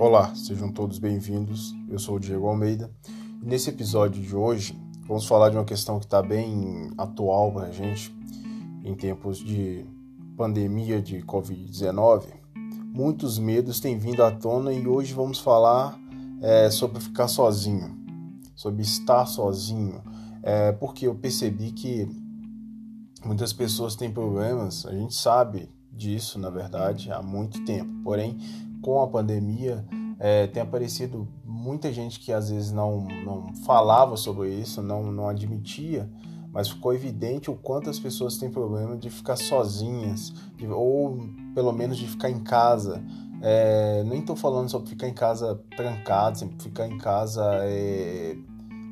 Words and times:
Olá, 0.00 0.32
sejam 0.32 0.70
todos 0.70 1.00
bem-vindos. 1.00 1.74
Eu 1.88 1.98
sou 1.98 2.16
o 2.16 2.20
Diego 2.20 2.46
Almeida 2.46 2.88
e 3.42 3.44
nesse 3.44 3.68
episódio 3.68 4.22
de 4.22 4.32
hoje 4.32 4.78
vamos 5.08 5.26
falar 5.26 5.48
de 5.48 5.56
uma 5.56 5.64
questão 5.64 5.98
que 5.98 6.04
está 6.04 6.22
bem 6.22 6.92
atual 6.96 7.50
para 7.50 7.66
a 7.66 7.70
gente 7.72 8.16
em 8.84 8.94
tempos 8.94 9.38
de 9.38 9.84
pandemia 10.36 11.02
de 11.02 11.20
Covid-19. 11.22 12.26
Muitos 12.94 13.40
medos 13.40 13.80
têm 13.80 13.98
vindo 13.98 14.22
à 14.22 14.30
tona 14.30 14.72
e 14.72 14.86
hoje 14.86 15.12
vamos 15.12 15.40
falar 15.40 15.98
é, 16.42 16.70
sobre 16.70 17.00
ficar 17.00 17.26
sozinho, 17.26 17.98
sobre 18.54 18.82
estar 18.82 19.26
sozinho, 19.26 20.00
é, 20.44 20.70
porque 20.70 21.08
eu 21.08 21.14
percebi 21.16 21.72
que 21.72 22.08
muitas 23.24 23.52
pessoas 23.52 23.96
têm 23.96 24.12
problemas, 24.12 24.86
a 24.86 24.92
gente 24.92 25.16
sabe 25.16 25.68
disso, 25.92 26.38
na 26.38 26.50
verdade, 26.50 27.10
há 27.10 27.22
muito 27.22 27.64
tempo. 27.64 27.90
Porém, 28.02 28.38
com 28.80 29.02
a 29.02 29.06
pandemia, 29.06 29.84
é, 30.18 30.46
tem 30.46 30.62
aparecido 30.62 31.28
muita 31.44 31.92
gente 31.92 32.18
que 32.18 32.32
às 32.32 32.50
vezes 32.50 32.72
não, 32.72 33.06
não 33.24 33.54
falava 33.64 34.16
sobre 34.16 34.52
isso, 34.52 34.82
não, 34.82 35.12
não 35.12 35.28
admitia, 35.28 36.10
mas 36.52 36.68
ficou 36.68 36.94
evidente 36.94 37.50
o 37.50 37.54
quanto 37.54 37.90
as 37.90 37.98
pessoas 37.98 38.36
têm 38.38 38.50
problema 38.50 38.96
de 38.96 39.10
ficar 39.10 39.36
sozinhas, 39.36 40.32
de, 40.56 40.66
ou 40.66 41.18
pelo 41.54 41.72
menos 41.72 41.96
de 41.96 42.06
ficar 42.06 42.30
em 42.30 42.40
casa. 42.40 43.02
É, 43.40 44.02
nem 44.04 44.20
estou 44.20 44.34
falando 44.34 44.68
sobre 44.68 44.88
ficar 44.88 45.08
em 45.08 45.14
casa 45.14 45.60
trancado, 45.76 46.38
sempre 46.38 46.60
ficar 46.60 46.88
em 46.88 46.98
casa 46.98 47.44
é, 47.62 48.36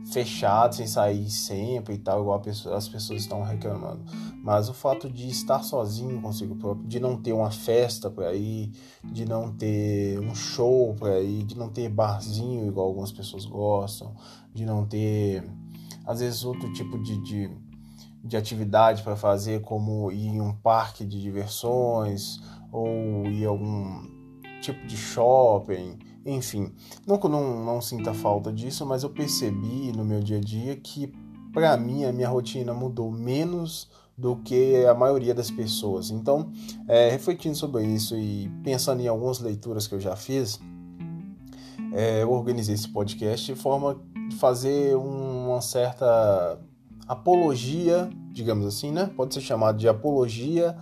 fechado, 0.07 0.75
sem 0.75 0.87
sair 0.87 1.29
sempre 1.31 1.95
e 1.95 1.99
tal, 1.99 2.21
igual 2.21 2.41
pessoa, 2.41 2.77
as 2.77 2.89
pessoas 2.89 3.23
estão 3.23 3.43
reclamando. 3.43 4.05
Mas 4.43 4.69
o 4.69 4.75
fato 4.75 5.11
de 5.11 5.29
estar 5.29 5.63
sozinho 5.63 6.21
consigo 6.21 6.55
próprio, 6.57 6.87
de 6.87 7.01
não 7.01 7.21
ter 7.21 7.33
uma 7.33 7.51
festa 7.51 8.11
para 8.11 8.33
ir, 8.35 8.73
de 9.05 9.25
não 9.25 9.53
ter 9.53 10.19
um 10.21 10.35
show 10.35 10.95
para 10.95 11.21
ir, 11.21 11.43
de 11.45 11.57
não 11.57 11.69
ter 11.69 11.89
barzinho 11.89 12.67
igual 12.67 12.89
algumas 12.89 13.13
pessoas 13.13 13.45
gostam, 13.45 14.15
de 14.55 14.65
não 14.65 14.87
ter, 14.87 15.45
às 16.05 16.21
vezes, 16.21 16.45
outro 16.45 16.73
tipo 16.73 17.03
de, 17.03 17.21
de, 17.23 17.51
de 18.23 18.37
atividade 18.37 19.03
para 19.03 19.17
fazer, 19.17 19.61
como 19.63 20.13
ir 20.13 20.29
em 20.29 20.41
um 20.41 20.55
parque 20.55 21.05
de 21.05 21.21
diversões 21.21 22.41
ou 22.71 23.27
ir 23.27 23.45
algum 23.45 24.16
tipo 24.73 24.87
de 24.87 24.97
shopping 24.97 25.99
enfim, 26.27 26.73
não 27.07 27.17
não, 27.19 27.65
não 27.65 27.81
sinta 27.81 28.13
falta 28.13 28.53
disso, 28.53 28.85
mas 28.85 29.05
eu 29.05 29.11
percebi 29.11 29.93
no 29.93 30.05
meu 30.05 30.21
dia 30.21 30.39
a 30.39 30.41
dia 30.41 30.75
que, 30.75 31.15
para 31.53 31.77
mim, 31.77 32.05
a 32.05 32.13
minha 32.13 32.29
rotina 32.29 32.75
mudou 32.75 33.13
menos 33.13 33.89
do 34.19 34.35
que 34.37 34.85
a 34.87 34.95
maioria 34.95 35.33
das 35.33 35.53
pessoas. 35.53 36.11
Então, 36.11 36.51
é, 36.89 37.11
refletindo 37.11 37.55
sobre 37.55 37.85
isso 37.85 38.17
e 38.17 38.51
pensando 38.65 39.01
em 39.01 39.07
algumas 39.07 39.39
leituras 39.39 39.87
que 39.87 39.95
eu 39.95 40.01
já 40.01 40.17
fiz, 40.17 40.59
é, 41.93 42.25
eu 42.25 42.33
organizei 42.33 42.75
esse 42.75 42.89
podcast 42.89 43.55
de 43.55 43.59
forma 43.59 43.97
de 44.29 44.35
fazer 44.37 44.97
uma 44.97 45.61
certa 45.61 46.59
apologia, 47.07 48.11
digamos 48.33 48.67
assim, 48.67 48.91
né? 48.91 49.09
Pode 49.17 49.33
ser 49.33 49.43
chamado 49.43 49.79
de 49.79 49.89
apologia 49.89 50.77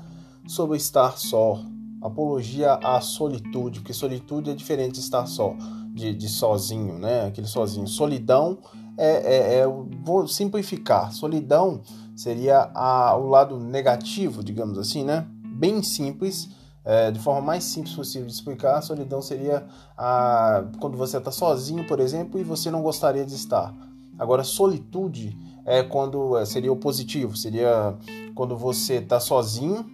sobre 0.47 0.79
estar 0.79 1.19
só, 1.19 1.61
apologia 2.05 2.75
à 2.75 3.01
solitude, 3.01 3.81
porque 3.81 3.95
solitude 3.95 4.51
é 4.51 4.55
diferente 4.55 4.93
de 4.93 5.01
estar 5.01 5.25
só, 5.25 5.57
de, 5.95 6.15
de 6.15 6.29
sozinho, 6.29 6.99
né? 6.99 7.27
Aquele 7.27 7.47
sozinho. 7.47 7.89
Solidão 7.89 8.59
é, 8.99 9.09
é, 9.09 9.59
é, 9.61 9.67
vou 10.05 10.29
simplificar. 10.29 11.13
Solidão 11.13 11.81
seria 12.15 12.71
a, 12.75 13.17
o 13.17 13.27
lado 13.27 13.59
negativo, 13.59 14.45
digamos 14.45 14.77
assim, 14.77 15.03
né? 15.03 15.27
Bem 15.57 15.83
simples. 15.83 16.51
É, 16.85 17.11
de 17.11 17.19
forma 17.19 17.41
mais 17.41 17.65
simples 17.65 17.95
possível 17.95 18.27
de 18.27 18.35
explicar, 18.35 18.83
solidão 18.83 19.23
seria 19.23 19.67
a, 19.97 20.65
quando 20.79 20.99
você 20.99 21.17
está 21.17 21.31
sozinho, 21.31 21.87
por 21.87 21.99
exemplo, 21.99 22.39
e 22.39 22.45
você 22.45 22.71
não 22.71 22.83
gostaria 22.83 23.25
de 23.25 23.35
estar. 23.35 23.75
Agora, 24.19 24.45
solitude 24.45 25.35
é 25.65 25.83
quando 25.83 26.37
é, 26.37 26.45
seria 26.45 26.71
o 26.71 26.77
positivo, 26.77 27.35
seria 27.39 27.97
quando 28.35 28.55
você 28.55 28.97
está 28.97 29.19
sozinho 29.19 29.94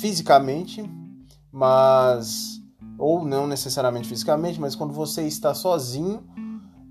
fisicamente, 0.00 0.88
mas 1.52 2.60
ou 2.98 3.24
não 3.24 3.46
necessariamente 3.46 4.08
fisicamente, 4.08 4.60
mas 4.60 4.74
quando 4.74 4.92
você 4.92 5.22
está 5.26 5.54
sozinho 5.54 6.24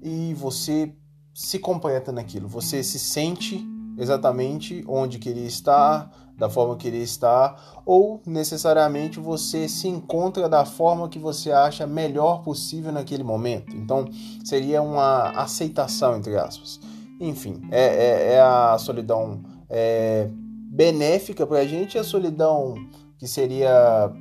e 0.02 0.34
você 0.36 0.94
se 1.34 1.60
completa 1.60 2.12
naquilo, 2.12 2.48
você 2.48 2.84
se 2.84 3.00
sente 3.00 3.66
exatamente 3.98 4.84
onde 4.88 5.20
queria 5.20 5.46
estar, 5.46 6.12
da 6.38 6.50
forma 6.50 6.76
que 6.76 6.84
queria 6.84 7.04
estar, 7.04 7.82
ou 7.86 8.22
necessariamente 8.26 9.20
você 9.20 9.70
se 9.70 9.88
encontra 9.88 10.50
da 10.50 10.66
forma 10.66 11.08
que 11.08 11.18
você 11.18 11.52
acha 11.52 11.88
melhor 11.88 12.44
possível 12.44 12.92
naquele 12.92 13.24
momento. 13.24 13.76
Então 13.76 14.06
seria 14.44 14.82
uma 14.82 15.30
aceitação 15.30 16.18
entre 16.18 16.38
aspas. 16.38 16.80
Enfim, 17.20 17.62
é, 17.72 17.86
é, 17.86 18.34
é 18.34 18.42
a 18.42 18.78
solidão 18.78 19.42
é, 19.70 20.30
benéfica 20.76 21.48
para 21.48 21.60
a 21.60 21.66
gente 21.66 21.96
e 21.96 21.98
a 21.98 22.04
solidão 22.04 22.76
que 23.18 23.28
seria 23.28 24.12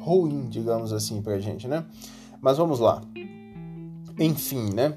ruim, 0.00 0.48
digamos 0.48 0.92
assim, 0.92 1.22
para 1.22 1.34
a 1.34 1.38
gente, 1.38 1.68
né? 1.68 1.86
Mas 2.40 2.58
vamos 2.58 2.80
lá. 2.80 3.00
Enfim, 4.18 4.74
né? 4.74 4.92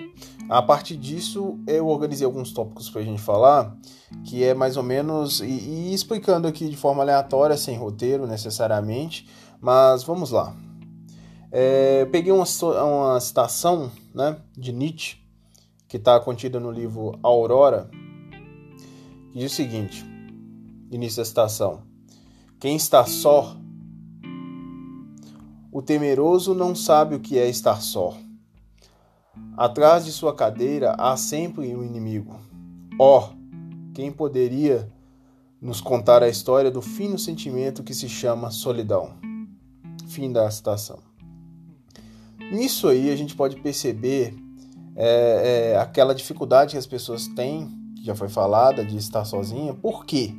A 0.50 0.64
partir 0.64 0.98
disso, 0.98 1.60
eu 1.68 1.88
organizei 1.88 2.26
alguns 2.26 2.52
tópicos 2.52 2.90
para 2.90 3.02
a 3.02 3.04
gente 3.04 3.22
falar, 3.22 3.78
que 4.24 4.44
é 4.44 4.56
mais 4.56 4.78
ou 4.78 4.84
menos, 4.84 5.42
e, 5.42 5.46
e, 5.46 5.94
explicando 5.94 6.48
aqui 6.48 6.68
de 6.68 6.76
forma 6.76 7.04
aleatória, 7.04 7.56
sem 7.56 7.78
roteiro 7.78 8.26
necessariamente, 8.26 9.30
mas 9.62 10.04
vamos 10.04 10.32
lá. 10.32 10.56
É, 11.52 12.06
peguei 12.06 12.32
uma, 12.32 12.46
uma 12.84 13.20
citação 13.20 13.92
né, 14.14 14.38
de 14.58 14.72
Nietzsche, 14.72 15.18
que 15.88 15.98
está 15.98 16.20
contida 16.20 16.60
no 16.60 16.72
livro 16.72 17.18
Aurora, 17.22 17.90
que 19.32 19.40
diz 19.40 19.52
o 19.52 19.56
seguinte: 19.56 20.15
início 20.92 21.18
da 21.18 21.26
citação. 21.26 21.84
Quem 22.60 22.76
está 22.76 23.06
só, 23.06 23.58
o 25.72 25.82
temeroso 25.82 26.54
não 26.54 26.74
sabe 26.74 27.16
o 27.16 27.20
que 27.20 27.38
é 27.38 27.50
estar 27.50 27.82
só. 27.82 28.18
Atrás 29.58 30.06
de 30.06 30.12
sua 30.12 30.34
cadeira 30.34 30.96
há 30.98 31.18
sempre 31.18 31.76
um 31.76 31.84
inimigo. 31.84 32.40
Ó, 32.98 33.20
oh, 33.20 33.94
quem 33.94 34.12
poderia 34.12 34.90
nos 35.62 35.82
contar 35.82 36.24
a 36.24 36.30
história 36.30 36.72
do 36.72 36.82
fino 36.82 37.20
sentimento 37.20 37.84
que 37.84 37.94
se 37.94 38.08
chama 38.08 38.52
solidão? 38.52 39.14
Fim 40.08 40.32
da 40.32 40.50
citação. 40.50 41.00
Nisso 42.52 42.88
aí 42.88 43.10
a 43.10 43.16
gente 43.16 43.36
pode 43.36 43.58
perceber 43.58 44.34
é, 44.96 45.74
é, 45.74 45.78
aquela 45.78 46.16
dificuldade 46.16 46.72
que 46.72 46.78
as 46.78 46.88
pessoas 46.88 47.28
têm, 47.28 47.70
que 47.98 48.06
já 48.06 48.16
foi 48.16 48.30
falada, 48.30 48.86
de 48.86 48.96
estar 48.96 49.26
sozinha. 49.26 49.74
Por 49.74 50.06
quê? 50.06 50.34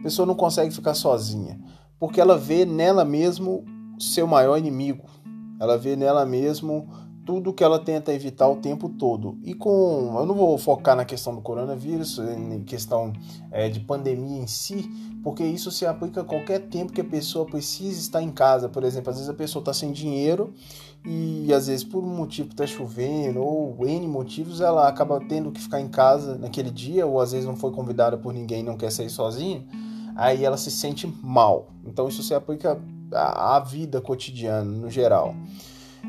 A 0.00 0.02
pessoa 0.02 0.24
não 0.24 0.34
consegue 0.34 0.72
ficar 0.72 0.94
sozinha, 0.94 1.60
porque 1.98 2.20
ela 2.20 2.36
vê 2.36 2.64
nela 2.64 3.04
mesmo 3.04 3.64
seu 3.98 4.26
maior 4.26 4.56
inimigo. 4.56 5.04
Ela 5.60 5.76
vê 5.76 5.94
nela 5.94 6.24
mesmo 6.24 6.88
tudo 7.26 7.52
que 7.52 7.62
ela 7.62 7.78
tenta 7.78 8.10
evitar 8.14 8.48
o 8.48 8.56
tempo 8.56 8.88
todo. 8.88 9.38
E 9.44 9.52
com. 9.52 10.16
Eu 10.18 10.24
não 10.24 10.34
vou 10.34 10.56
focar 10.56 10.96
na 10.96 11.04
questão 11.04 11.34
do 11.34 11.42
coronavírus, 11.42 12.18
em 12.18 12.64
questão 12.64 13.12
é, 13.52 13.68
de 13.68 13.78
pandemia 13.80 14.40
em 14.40 14.46
si, 14.46 14.90
porque 15.22 15.44
isso 15.44 15.70
se 15.70 15.84
aplica 15.84 16.22
a 16.22 16.24
qualquer 16.24 16.60
tempo 16.60 16.94
que 16.94 17.02
a 17.02 17.04
pessoa 17.04 17.44
precisa 17.44 18.00
estar 18.00 18.22
em 18.22 18.30
casa. 18.30 18.70
Por 18.70 18.82
exemplo, 18.82 19.10
às 19.10 19.16
vezes 19.16 19.28
a 19.28 19.34
pessoa 19.34 19.60
está 19.60 19.74
sem 19.74 19.92
dinheiro 19.92 20.54
e 21.04 21.52
às 21.52 21.66
vezes 21.66 21.84
por 21.84 22.02
um 22.02 22.16
motivo 22.16 22.48
está 22.48 22.66
chovendo 22.66 23.40
ou 23.40 23.86
N 23.86 24.08
motivos 24.08 24.62
ela 24.62 24.88
acaba 24.88 25.20
tendo 25.20 25.52
que 25.52 25.60
ficar 25.60 25.80
em 25.80 25.88
casa 25.88 26.38
naquele 26.38 26.70
dia, 26.70 27.06
ou 27.06 27.20
às 27.20 27.32
vezes 27.32 27.46
não 27.46 27.54
foi 27.54 27.70
convidada 27.70 28.16
por 28.16 28.32
ninguém 28.32 28.60
e 28.60 28.62
não 28.62 28.78
quer 28.78 28.90
sair 28.90 29.10
sozinha 29.10 29.62
aí 30.16 30.44
ela 30.44 30.56
se 30.56 30.70
sente 30.70 31.06
mal. 31.22 31.68
Então 31.84 32.08
isso 32.08 32.22
se 32.22 32.34
aplica 32.34 32.80
à, 33.12 33.60
vida 33.60 34.00
cotidiana 34.00 34.64
no 34.64 34.90
geral. 34.90 35.34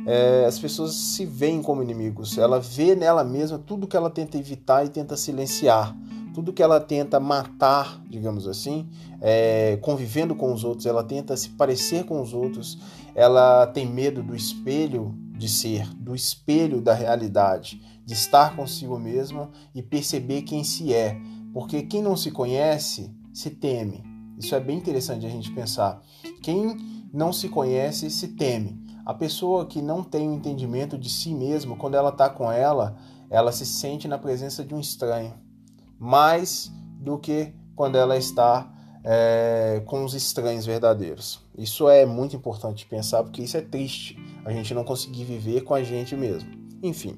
É, 0.05 0.45
as 0.45 0.57
pessoas 0.57 0.93
se 0.93 1.25
veem 1.25 1.61
como 1.61 1.83
inimigos. 1.83 2.37
Ela 2.37 2.59
vê 2.59 2.95
nela 2.95 3.23
mesma 3.23 3.57
tudo 3.59 3.87
que 3.87 3.97
ela 3.97 4.09
tenta 4.09 4.37
evitar 4.37 4.85
e 4.85 4.89
tenta 4.89 5.17
silenciar, 5.17 5.95
tudo 6.33 6.53
que 6.53 6.63
ela 6.63 6.79
tenta 6.79 7.19
matar, 7.19 8.01
digamos 8.07 8.47
assim, 8.47 8.87
é, 9.19 9.77
convivendo 9.81 10.35
com 10.35 10.53
os 10.53 10.63
outros. 10.63 10.85
Ela 10.85 11.03
tenta 11.03 11.35
se 11.35 11.49
parecer 11.49 12.05
com 12.05 12.21
os 12.21 12.33
outros. 12.33 12.77
Ela 13.13 13.67
tem 13.67 13.85
medo 13.85 14.23
do 14.23 14.35
espelho 14.35 15.13
de 15.41 15.49
ser, 15.49 15.87
do 15.95 16.15
espelho 16.15 16.79
da 16.81 16.93
realidade, 16.93 17.81
de 18.05 18.13
estar 18.13 18.55
consigo 18.55 18.97
mesma 18.99 19.49
e 19.73 19.81
perceber 19.81 20.43
quem 20.43 20.63
se 20.63 20.93
é. 20.93 21.19
Porque 21.53 21.81
quem 21.81 22.01
não 22.01 22.15
se 22.15 22.31
conhece 22.31 23.11
se 23.33 23.49
teme. 23.49 24.03
Isso 24.37 24.55
é 24.55 24.59
bem 24.59 24.77
interessante 24.77 25.25
a 25.25 25.29
gente 25.29 25.51
pensar. 25.51 26.01
Quem 26.41 26.77
não 27.13 27.31
se 27.31 27.49
conhece 27.49 28.09
se 28.09 28.29
teme. 28.29 28.81
A 29.05 29.13
pessoa 29.13 29.65
que 29.65 29.81
não 29.81 30.03
tem 30.03 30.29
o 30.29 30.33
entendimento 30.33 30.97
de 30.97 31.09
si 31.09 31.33
mesma, 31.33 31.75
quando 31.75 31.95
ela 31.95 32.09
está 32.09 32.29
com 32.29 32.51
ela, 32.51 32.97
ela 33.29 33.51
se 33.51 33.65
sente 33.65 34.07
na 34.07 34.17
presença 34.17 34.63
de 34.63 34.73
um 34.73 34.79
estranho, 34.79 35.33
mais 35.97 36.71
do 36.99 37.17
que 37.17 37.53
quando 37.75 37.97
ela 37.97 38.17
está 38.17 38.71
é, 39.03 39.81
com 39.85 40.03
os 40.03 40.13
estranhos 40.13 40.65
verdadeiros. 40.65 41.41
Isso 41.57 41.89
é 41.89 42.05
muito 42.05 42.35
importante 42.35 42.85
pensar, 42.85 43.23
porque 43.23 43.41
isso 43.41 43.57
é 43.57 43.61
triste, 43.61 44.17
a 44.45 44.51
gente 44.51 44.73
não 44.73 44.83
conseguir 44.83 45.23
viver 45.23 45.61
com 45.61 45.73
a 45.73 45.83
gente 45.83 46.15
mesmo. 46.15 46.49
Enfim, 46.83 47.17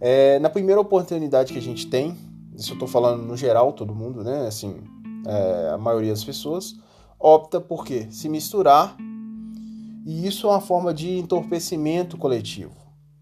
é, 0.00 0.38
na 0.38 0.48
primeira 0.48 0.80
oportunidade 0.80 1.52
que 1.52 1.58
a 1.58 1.62
gente 1.62 1.86
tem, 1.86 2.16
isso 2.56 2.72
eu 2.72 2.74
estou 2.74 2.88
falando 2.88 3.22
no 3.22 3.36
geral, 3.36 3.72
todo 3.72 3.94
mundo, 3.94 4.22
né? 4.24 4.46
Assim, 4.46 4.82
é, 5.26 5.70
a 5.74 5.78
maioria 5.78 6.10
das 6.10 6.24
pessoas 6.24 6.76
opta 7.18 7.60
por 7.60 7.84
quê? 7.84 8.08
Se 8.10 8.28
misturar, 8.28 8.96
e 10.06 10.26
isso 10.26 10.46
é 10.46 10.50
uma 10.50 10.60
forma 10.60 10.94
de 10.94 11.18
entorpecimento 11.18 12.16
coletivo. 12.16 12.72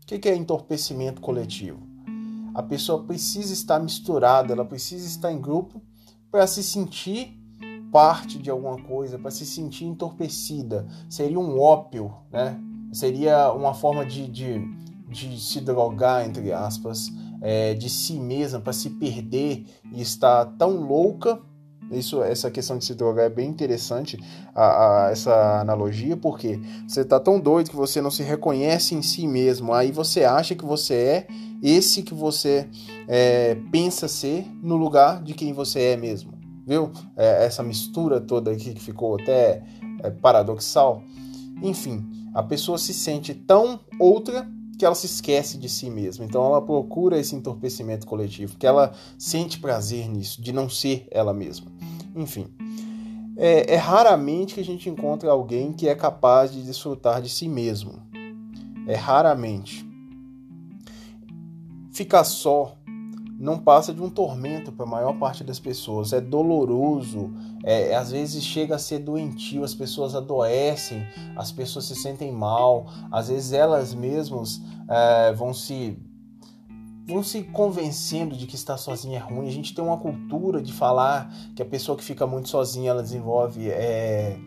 O 0.03 0.07
que 0.07 0.29
é 0.29 0.37
entorpecimento 0.37 1.21
coletivo? 1.21 1.83
A 2.55 2.63
pessoa 2.63 3.03
precisa 3.05 3.53
estar 3.53 3.79
misturada, 3.79 4.53
ela 4.53 4.65
precisa 4.65 5.07
estar 5.07 5.33
em 5.33 5.41
grupo 5.41 5.83
para 6.31 6.47
se 6.47 6.63
sentir 6.63 7.37
parte 7.93 8.39
de 8.39 8.51
alguma 8.51 8.81
coisa, 8.83 9.19
para 9.19 9.31
se 9.31 9.45
sentir 9.45 9.85
entorpecida. 9.85 10.87
Seria 11.09 11.39
um 11.39 11.59
ópio, 11.61 12.15
né? 12.31 12.59
Seria 12.93 13.53
uma 13.53 13.75
forma 13.75 14.05
de, 14.07 14.27
de, 14.29 14.61
de 15.09 15.39
se 15.41 15.61
drogar, 15.61 16.27
entre 16.27 16.53
aspas, 16.53 17.13
é, 17.41 17.75
de 17.75 17.89
si 17.89 18.19
mesma, 18.19 18.61
para 18.61 18.73
se 18.73 18.91
perder 18.91 19.67
e 19.93 20.01
estar 20.01 20.47
tão 20.57 20.71
louca. 20.71 21.41
Isso, 21.91 22.23
essa 22.23 22.51
questão 22.51 22.77
de 22.77 22.85
se 22.85 22.95
drogar 22.95 23.27
é 23.27 23.31
bem 23.31 23.49
interessante, 23.49 24.19
a, 24.55 25.07
a 25.07 25.11
essa 25.11 25.61
analogia, 25.61 26.17
porque 26.17 26.61
você 26.87 27.01
está 27.01 27.19
tão 27.19 27.41
doido 27.41 27.71
que 27.71 27.77
você 27.77 28.01
não 28.01 28.11
se 28.11 28.23
reconhece 28.23 28.95
em 28.95 29.03
si 29.03 29.27
mesmo. 29.27 29.73
Aí 29.73 29.91
você 29.91 30.25
acha 30.25 30.55
que 30.55 30.65
você 30.65 30.95
é 30.95 31.27
esse 31.63 32.03
que 32.03 32.15
você 32.15 32.69
é, 33.07 33.57
pensa 33.73 34.07
ser 34.07 34.47
no 34.63 34.77
lugar 34.77 35.23
de 35.23 35.35
quem 35.35 35.53
você 35.53 35.81
é 35.81 35.97
mesmo 35.97 36.39
viu? 36.69 36.93
É, 37.17 37.47
essa 37.47 37.63
mistura 37.63 38.21
toda 38.21 38.53
aqui 38.53 38.75
que 38.75 38.81
ficou 38.81 39.15
até 39.15 39.65
é, 40.03 40.11
paradoxal. 40.11 41.03
Enfim, 41.63 42.07
a 42.35 42.43
pessoa 42.43 42.77
se 42.77 42.93
sente 42.93 43.33
tão 43.33 43.81
outra 43.99 44.47
que 44.79 44.85
ela 44.85 44.95
se 44.95 45.07
esquece 45.07 45.57
de 45.57 45.69
si 45.69 45.89
mesma. 45.89 46.27
Então 46.27 46.45
ela 46.45 46.61
procura 46.61 47.19
esse 47.19 47.35
entorpecimento 47.35 48.07
coletivo, 48.07 48.57
que 48.59 48.67
ela 48.67 48.93
sente 49.19 49.59
prazer 49.59 50.09
nisso, 50.09 50.43
de 50.43 50.53
não 50.53 50.69
ser 50.69 51.09
ela 51.11 51.33
mesma. 51.33 51.78
Enfim, 52.15 52.49
é, 53.37 53.75
é 53.75 53.77
raramente 53.77 54.55
que 54.55 54.61
a 54.61 54.65
gente 54.65 54.89
encontra 54.91 55.31
alguém 55.31 55.73
que 55.73 55.89
é 55.89 55.95
capaz 55.95 56.53
de 56.53 56.63
desfrutar 56.63 57.23
de 57.23 57.29
si 57.29 57.49
mesmo. 57.49 58.03
É 58.87 58.95
raramente. 58.95 59.87
Ficar 61.93 62.25
só 62.25 62.79
não 63.39 63.57
passa 63.57 63.95
de 63.95 64.03
um 64.03 64.11
tormento 64.11 64.73
para 64.73 64.85
a 64.85 64.89
maior 64.89 65.17
parte 65.17 65.45
das 65.45 65.61
pessoas. 65.61 66.13
É 66.13 66.21
doloroso, 66.21 67.31
é, 67.63 67.95
às 67.95 68.11
vezes 68.11 68.43
chega 68.43 68.75
a 68.75 68.79
ser 68.79 68.99
doentio, 68.99 69.63
as 69.63 69.75
pessoas 69.75 70.17
adoecem, 70.17 71.07
as 71.37 71.53
pessoas 71.53 71.85
se 71.85 71.95
sentem 71.95 72.33
mal, 72.33 72.87
às 73.13 73.29
vezes 73.29 73.53
elas 73.53 73.95
mesmas 73.95 74.61
é, 74.89 75.33
vão 75.33 75.55
se 75.55 75.97
vão 77.09 77.23
se 77.23 77.43
convencendo 77.43 78.37
de 78.37 78.47
que 78.47 78.55
estar 78.55 78.77
sozinha 78.77 79.19
é 79.19 79.21
ruim. 79.21 79.49
A 79.49 79.51
gente 79.51 79.75
tem 79.75 79.83
uma 79.83 79.97
cultura 79.97 80.61
de 80.61 80.73
falar 80.73 81.33
que 81.57 81.63
a 81.63 81.67
pessoa 81.67 81.97
que 81.97 82.05
fica 82.05 82.27
muito 82.27 82.51
sozinha 82.51 82.91
ela 82.91 83.03
desenvolve 83.03 83.71
é, 83.71 84.39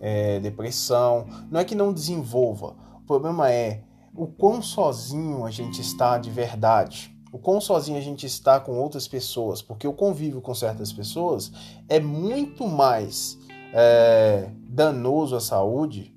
é, 0.00 0.40
depressão. 0.40 1.26
Não 1.50 1.60
é 1.60 1.64
que 1.64 1.74
não 1.74 1.92
desenvolva, 1.92 2.74
o 2.96 3.02
problema 3.06 3.52
é 3.52 3.82
o 4.14 4.26
quão 4.26 4.62
sozinho 4.62 5.44
a 5.44 5.50
gente 5.50 5.80
está 5.80 6.16
de 6.16 6.30
verdade 6.30 7.14
o 7.36 7.38
quão 7.38 7.60
sozinho 7.60 7.98
a 7.98 8.00
gente 8.00 8.24
está 8.24 8.58
com 8.58 8.78
outras 8.78 9.06
pessoas, 9.06 9.60
porque 9.60 9.86
o 9.86 9.92
convívio 9.92 10.40
com 10.40 10.54
certas 10.54 10.90
pessoas 10.90 11.52
é 11.86 12.00
muito 12.00 12.66
mais 12.66 13.38
é, 13.74 14.48
danoso 14.70 15.36
à 15.36 15.40
saúde, 15.40 16.14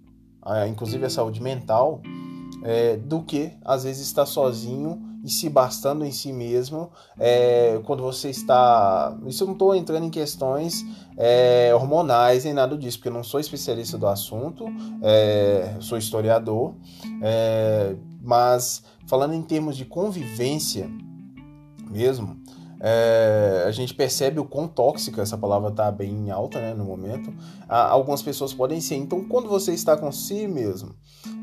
inclusive 0.69 1.06
à 1.06 1.10
saúde 1.10 1.42
mental, 1.42 2.01
é, 2.63 2.96
do 2.96 3.22
que 3.22 3.51
às 3.66 3.84
vezes 3.84 4.07
estar 4.07 4.25
sozinho 4.25 5.09
e 5.24 5.30
se 5.30 5.50
bastando 5.50 6.06
em 6.06 6.12
si 6.12 6.31
mesmo 6.31 6.92
é, 7.18 7.80
quando 7.86 8.04
você 8.04 8.30
está. 8.30 9.18
Isso 9.25 9.44
eu 9.44 9.48
não 9.48 9.54
estou 9.54 9.75
entrando 9.75 10.06
em 10.06 10.10
questões 10.10 10.86
é, 11.18 11.71
hormonais 11.74 12.45
nem 12.45 12.54
nada 12.54 12.77
disso, 12.77 12.98
porque 12.98 13.10
eu 13.10 13.13
não 13.13 13.24
sou 13.24 13.39
especialista 13.39 13.98
do 13.98 14.07
assunto, 14.07 14.66
é, 15.01 15.75
sou 15.80 15.98
historiador, 15.98 16.75
é, 17.21 17.95
mas 18.21 18.83
falando 19.07 19.33
em 19.33 19.42
termos 19.42 19.75
de 19.75 19.86
convivência 19.86 20.89
mesmo, 21.89 22.38
é, 22.80 23.65
a 23.68 23.72
gente 23.72 23.94
percebe 23.94 24.39
o 24.39 24.45
quão 24.45 24.68
tóxica 24.68 25.22
essa 25.22 25.38
palavra 25.38 25.69
está 25.69 25.92
bem 25.92 26.31
alta 26.31 26.60
né, 26.60 26.74
no 26.74 26.86
momento. 26.86 27.33
algumas 27.68 28.22
pessoas 28.22 28.54
podem 28.54 28.80
ser. 28.80 28.95
Então, 28.95 29.25
quando 29.25 29.50
você 29.50 29.74
está 29.74 29.98
com 29.98 30.12
si 30.12 30.48
mesmo, 30.48 30.95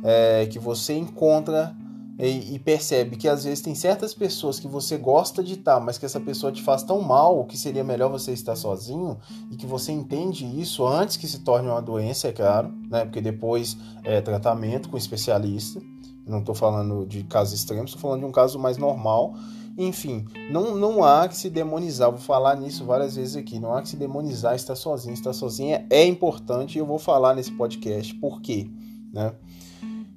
é, 0.02 0.46
que 0.46 0.58
você 0.58 0.94
encontra 0.94 1.76
e, 2.18 2.54
e, 2.54 2.58
percebe 2.58 3.16
que 3.16 3.28
às 3.28 3.44
vezes 3.44 3.60
tem 3.60 3.74
certas 3.74 4.14
pessoas 4.14 4.58
que 4.58 4.66
você 4.66 4.96
gosta 4.96 5.42
de 5.42 5.54
estar, 5.54 5.80
mas 5.80 5.98
que 5.98 6.06
essa 6.06 6.18
pessoa 6.18 6.50
te 6.50 6.62
faz 6.62 6.82
tão 6.82 7.02
mal 7.02 7.44
que 7.44 7.58
seria 7.58 7.84
melhor 7.84 8.10
você 8.10 8.32
estar 8.32 8.56
sozinho 8.56 9.18
e 9.50 9.56
que 9.56 9.66
você 9.66 9.92
entende 9.92 10.44
isso 10.60 10.86
antes 10.86 11.16
que 11.16 11.26
se 11.26 11.40
torne 11.40 11.68
uma 11.68 11.82
doença, 11.82 12.28
é 12.28 12.32
claro, 12.32 12.72
né? 12.90 13.04
Porque 13.04 13.20
depois 13.20 13.76
é 14.02 14.20
tratamento 14.20 14.88
com 14.88 14.96
especialista. 14.96 15.80
Não 16.26 16.40
estou 16.40 16.54
falando 16.54 17.06
de 17.06 17.22
casos 17.24 17.54
extremos, 17.54 17.90
estou 17.90 18.00
falando 18.00 18.20
de 18.20 18.26
um 18.26 18.32
caso 18.32 18.58
mais 18.58 18.78
normal 18.78 19.34
enfim, 19.78 20.24
não, 20.50 20.74
não 20.74 21.04
há 21.04 21.28
que 21.28 21.36
se 21.36 21.50
demonizar, 21.50 22.10
vou 22.10 22.18
falar 22.18 22.56
nisso 22.56 22.84
várias 22.84 23.16
vezes 23.16 23.36
aqui, 23.36 23.58
não 23.60 23.74
há 23.74 23.82
que 23.82 23.90
se 23.90 23.96
demonizar 23.96 24.54
estar 24.54 24.74
sozinho. 24.74 25.12
Estar 25.12 25.34
sozinha 25.34 25.86
é 25.90 26.04
importante 26.04 26.76
e 26.76 26.78
eu 26.78 26.86
vou 26.86 26.98
falar 26.98 27.34
nesse 27.34 27.52
podcast 27.52 28.14
por 28.14 28.40
quê. 28.40 28.70
Né? 29.12 29.34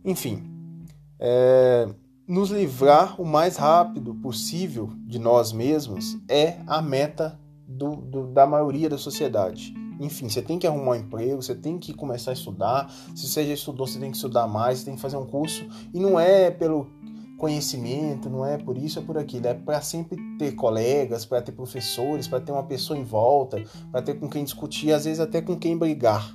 Enfim, 0.05 0.43
é, 1.19 1.87
nos 2.27 2.49
livrar 2.49 3.19
o 3.19 3.25
mais 3.25 3.57
rápido 3.57 4.13
possível 4.15 4.91
de 5.05 5.19
nós 5.19 5.51
mesmos 5.51 6.17
é 6.29 6.59
a 6.65 6.81
meta 6.81 7.39
do, 7.67 7.95
do, 7.95 8.27
da 8.27 8.45
maioria 8.45 8.89
da 8.89 8.97
sociedade. 8.97 9.73
Enfim, 9.99 10.29
você 10.29 10.41
tem 10.41 10.57
que 10.57 10.65
arrumar 10.65 10.91
um 10.91 10.95
emprego, 10.95 11.41
você 11.41 11.53
tem 11.53 11.77
que 11.77 11.93
começar 11.93 12.31
a 12.31 12.33
estudar. 12.33 12.89
Se 13.13 13.27
você 13.27 13.45
já 13.45 13.53
estudou, 13.53 13.85
você 13.85 13.99
tem 13.99 14.09
que 14.09 14.15
estudar 14.15 14.47
mais, 14.47 14.79
você 14.79 14.85
tem 14.85 14.95
que 14.95 15.01
fazer 15.01 15.17
um 15.17 15.25
curso. 15.25 15.67
E 15.93 15.99
não 15.99 16.17
é 16.17 16.49
pelo 16.49 16.87
conhecimento, 17.37 18.29
não 18.29 18.45
é 18.45 18.57
por 18.57 18.77
isso, 18.77 18.99
é 18.99 19.01
por 19.01 19.17
aquilo. 19.17 19.47
É 19.47 19.53
para 19.53 19.81
sempre 19.81 20.17
ter 20.37 20.53
colegas, 20.53 21.25
para 21.25 21.41
ter 21.41 21.51
professores, 21.51 22.27
para 22.27 22.39
ter 22.39 22.51
uma 22.51 22.63
pessoa 22.63 22.97
em 22.97 23.03
volta, 23.03 23.61
para 23.91 24.01
ter 24.01 24.13
com 24.13 24.29
quem 24.29 24.43
discutir, 24.43 24.93
às 24.93 25.03
vezes 25.03 25.19
até 25.19 25.41
com 25.41 25.57
quem 25.57 25.77
brigar. 25.77 26.33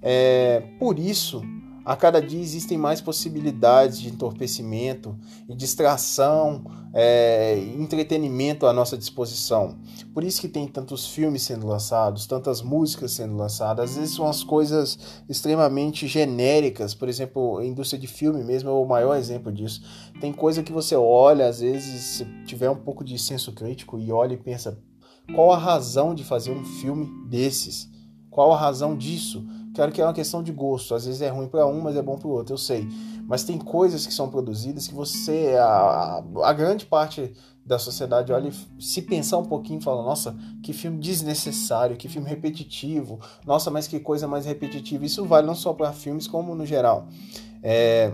É, 0.00 0.60
por 0.78 0.98
isso, 0.98 1.42
a 1.84 1.96
cada 1.96 2.20
dia 2.20 2.40
existem 2.40 2.78
mais 2.78 3.00
possibilidades 3.00 4.00
de 4.00 4.08
entorpecimento 4.08 5.16
e 5.48 5.54
distração, 5.54 6.64
é, 6.94 7.58
entretenimento 7.78 8.66
à 8.66 8.72
nossa 8.72 8.96
disposição. 8.96 9.78
Por 10.14 10.22
isso 10.22 10.40
que 10.40 10.48
tem 10.48 10.66
tantos 10.66 11.06
filmes 11.08 11.42
sendo 11.42 11.66
lançados, 11.66 12.26
tantas 12.26 12.62
músicas 12.62 13.12
sendo 13.12 13.36
lançadas. 13.36 13.90
Às 13.90 13.96
vezes 13.96 14.14
são 14.14 14.28
as 14.28 14.44
coisas 14.44 14.98
extremamente 15.28 16.06
genéricas. 16.06 16.94
Por 16.94 17.08
exemplo, 17.08 17.58
a 17.58 17.64
indústria 17.64 17.98
de 17.98 18.06
filme 18.06 18.44
mesmo 18.44 18.70
é 18.70 18.72
o 18.72 18.84
maior 18.84 19.16
exemplo 19.16 19.50
disso. 19.50 19.82
Tem 20.20 20.32
coisa 20.32 20.62
que 20.62 20.72
você 20.72 20.94
olha, 20.94 21.48
às 21.48 21.60
vezes, 21.60 22.00
se 22.02 22.24
tiver 22.44 22.70
um 22.70 22.76
pouco 22.76 23.02
de 23.02 23.18
senso 23.18 23.52
crítico 23.52 23.98
e 23.98 24.12
olha 24.12 24.34
e 24.34 24.38
pensa 24.38 24.78
qual 25.34 25.52
a 25.52 25.56
razão 25.56 26.14
de 26.14 26.24
fazer 26.24 26.50
um 26.50 26.64
filme 26.64 27.08
desses? 27.28 27.88
Qual 28.28 28.52
a 28.52 28.56
razão 28.56 28.96
disso? 28.96 29.46
Claro 29.74 29.90
que 29.90 30.00
é 30.00 30.04
uma 30.04 30.12
questão 30.12 30.42
de 30.42 30.52
gosto. 30.52 30.94
Às 30.94 31.06
vezes 31.06 31.22
é 31.22 31.28
ruim 31.28 31.48
para 31.48 31.66
um, 31.66 31.80
mas 31.80 31.96
é 31.96 32.02
bom 32.02 32.18
para 32.18 32.28
o 32.28 32.32
outro, 32.32 32.54
eu 32.54 32.58
sei. 32.58 32.86
Mas 33.26 33.44
tem 33.44 33.58
coisas 33.58 34.06
que 34.06 34.12
são 34.12 34.28
produzidas 34.28 34.86
que 34.86 34.94
você, 34.94 35.54
a, 35.58 36.22
a 36.42 36.52
grande 36.52 36.84
parte 36.84 37.32
da 37.64 37.78
sociedade 37.78 38.32
olha 38.32 38.48
e 38.48 38.82
se 38.82 39.02
pensar 39.02 39.38
um 39.38 39.44
pouquinho 39.44 39.80
fala, 39.80 40.02
nossa, 40.02 40.36
que 40.62 40.72
filme 40.72 40.98
desnecessário, 40.98 41.96
que 41.96 42.08
filme 42.08 42.28
repetitivo, 42.28 43.20
nossa, 43.46 43.70
mas 43.70 43.86
que 43.86 44.00
coisa 44.00 44.26
mais 44.26 44.44
repetitiva. 44.44 45.06
Isso 45.06 45.24
vale 45.24 45.46
não 45.46 45.54
só 45.54 45.72
para 45.72 45.92
filmes 45.92 46.26
como 46.26 46.54
no 46.54 46.66
geral. 46.66 47.06
É, 47.62 48.12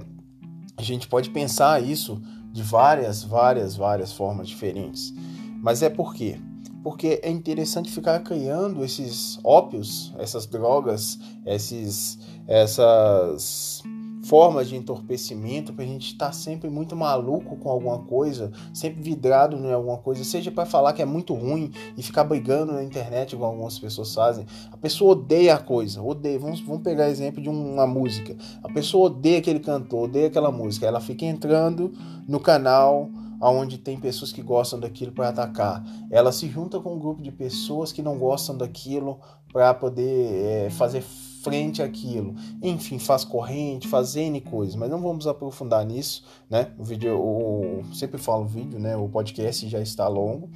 a 0.77 0.83
gente 0.83 1.09
pode 1.09 1.31
pensar 1.31 1.83
isso 1.83 2.21
de 2.53 2.63
várias, 2.63 3.25
várias, 3.25 3.75
várias 3.75 4.13
formas 4.13 4.49
diferentes. 4.49 5.13
Mas 5.61 5.83
é 5.83 5.89
por 5.89 6.15
quê? 6.15 6.39
Porque 6.83 7.21
é 7.23 7.31
interessante 7.31 7.91
ficar 7.91 8.21
criando 8.21 8.85
esses 8.85 9.39
ópios, 9.43 10.15
essas 10.19 10.47
drogas, 10.47 11.19
esses, 11.45 12.19
essas 12.47 13.83
formas 14.29 14.69
de 14.69 14.77
entorpecimento 14.77 15.73
para 15.73 15.85
a 15.85 15.87
gente 15.87 16.13
estar 16.13 16.27
tá 16.27 16.33
sempre 16.33 16.69
muito 16.69 16.95
maluco 16.95 17.57
com 17.57 17.71
alguma 17.71 18.01
coisa, 18.01 18.53
sempre 18.75 19.03
vidrado 19.03 19.57
em 19.57 19.73
alguma 19.73 19.97
coisa, 19.97 20.23
seja 20.23 20.51
para 20.51 20.67
falar 20.67 20.93
que 20.93 21.01
é 21.01 21.05
muito 21.05 21.33
ruim 21.35 21.73
e 21.97 22.03
ficar 22.03 22.25
brigando 22.25 22.73
na 22.73 22.85
internet, 22.85 23.35
como 23.35 23.47
algumas 23.47 23.79
pessoas 23.79 24.15
fazem. 24.15 24.45
A 24.71 24.77
pessoa 24.77 25.13
odeia 25.13 25.55
a 25.55 25.59
coisa, 25.59 26.03
odeia. 26.03 26.39
Vamos, 26.39 26.61
vamos 26.61 26.83
pegar 26.83 27.09
exemplo 27.09 27.43
de 27.43 27.49
uma 27.49 27.87
música. 27.87 28.37
A 28.63 28.69
pessoa 28.69 29.07
odeia 29.07 29.39
aquele 29.39 29.61
cantor, 29.61 30.05
odeia 30.05 30.27
aquela 30.27 30.53
música. 30.53 30.87
Ela 30.87 31.01
fica 31.01 31.25
entrando 31.25 31.93
no 32.27 32.39
canal 32.39 33.11
onde 33.41 33.79
tem 33.79 33.99
pessoas 33.99 34.33
que 34.33 34.43
gostam 34.43 34.81
daquilo 34.81 35.13
para 35.13 35.29
atacar. 35.29 35.85
Ela 36.11 36.33
se 36.33 36.49
junta 36.49 36.81
com 36.81 36.95
um 36.95 36.99
grupo 36.99 37.23
de 37.23 37.31
pessoas 37.31 37.93
que 37.93 38.03
não 38.03 38.19
gostam 38.19 38.57
daquilo 38.57 39.21
para 39.53 39.73
poder 39.75 40.67
é, 40.67 40.71
fazer 40.71 41.03
frente 41.43 41.83
àquilo. 41.83 42.35
Enfim, 42.63 42.99
faz 42.99 43.25
corrente, 43.25 43.89
faz 43.89 44.17
N 44.17 44.41
coisas, 44.41 44.75
mas 44.75 44.91
não 44.91 45.01
vamos 45.01 45.27
aprofundar 45.27 45.85
nisso, 45.87 46.25
né? 46.51 46.73
O 46.79 46.85
vídeo, 46.85 47.19
o, 47.19 47.83
sempre 47.95 48.19
falo 48.19 48.45
vídeo, 48.45 48.79
né? 48.79 48.97
O 48.97 49.09
podcast 49.09 49.69
já 49.69 49.81
está 49.81 50.09
longo, 50.09 50.51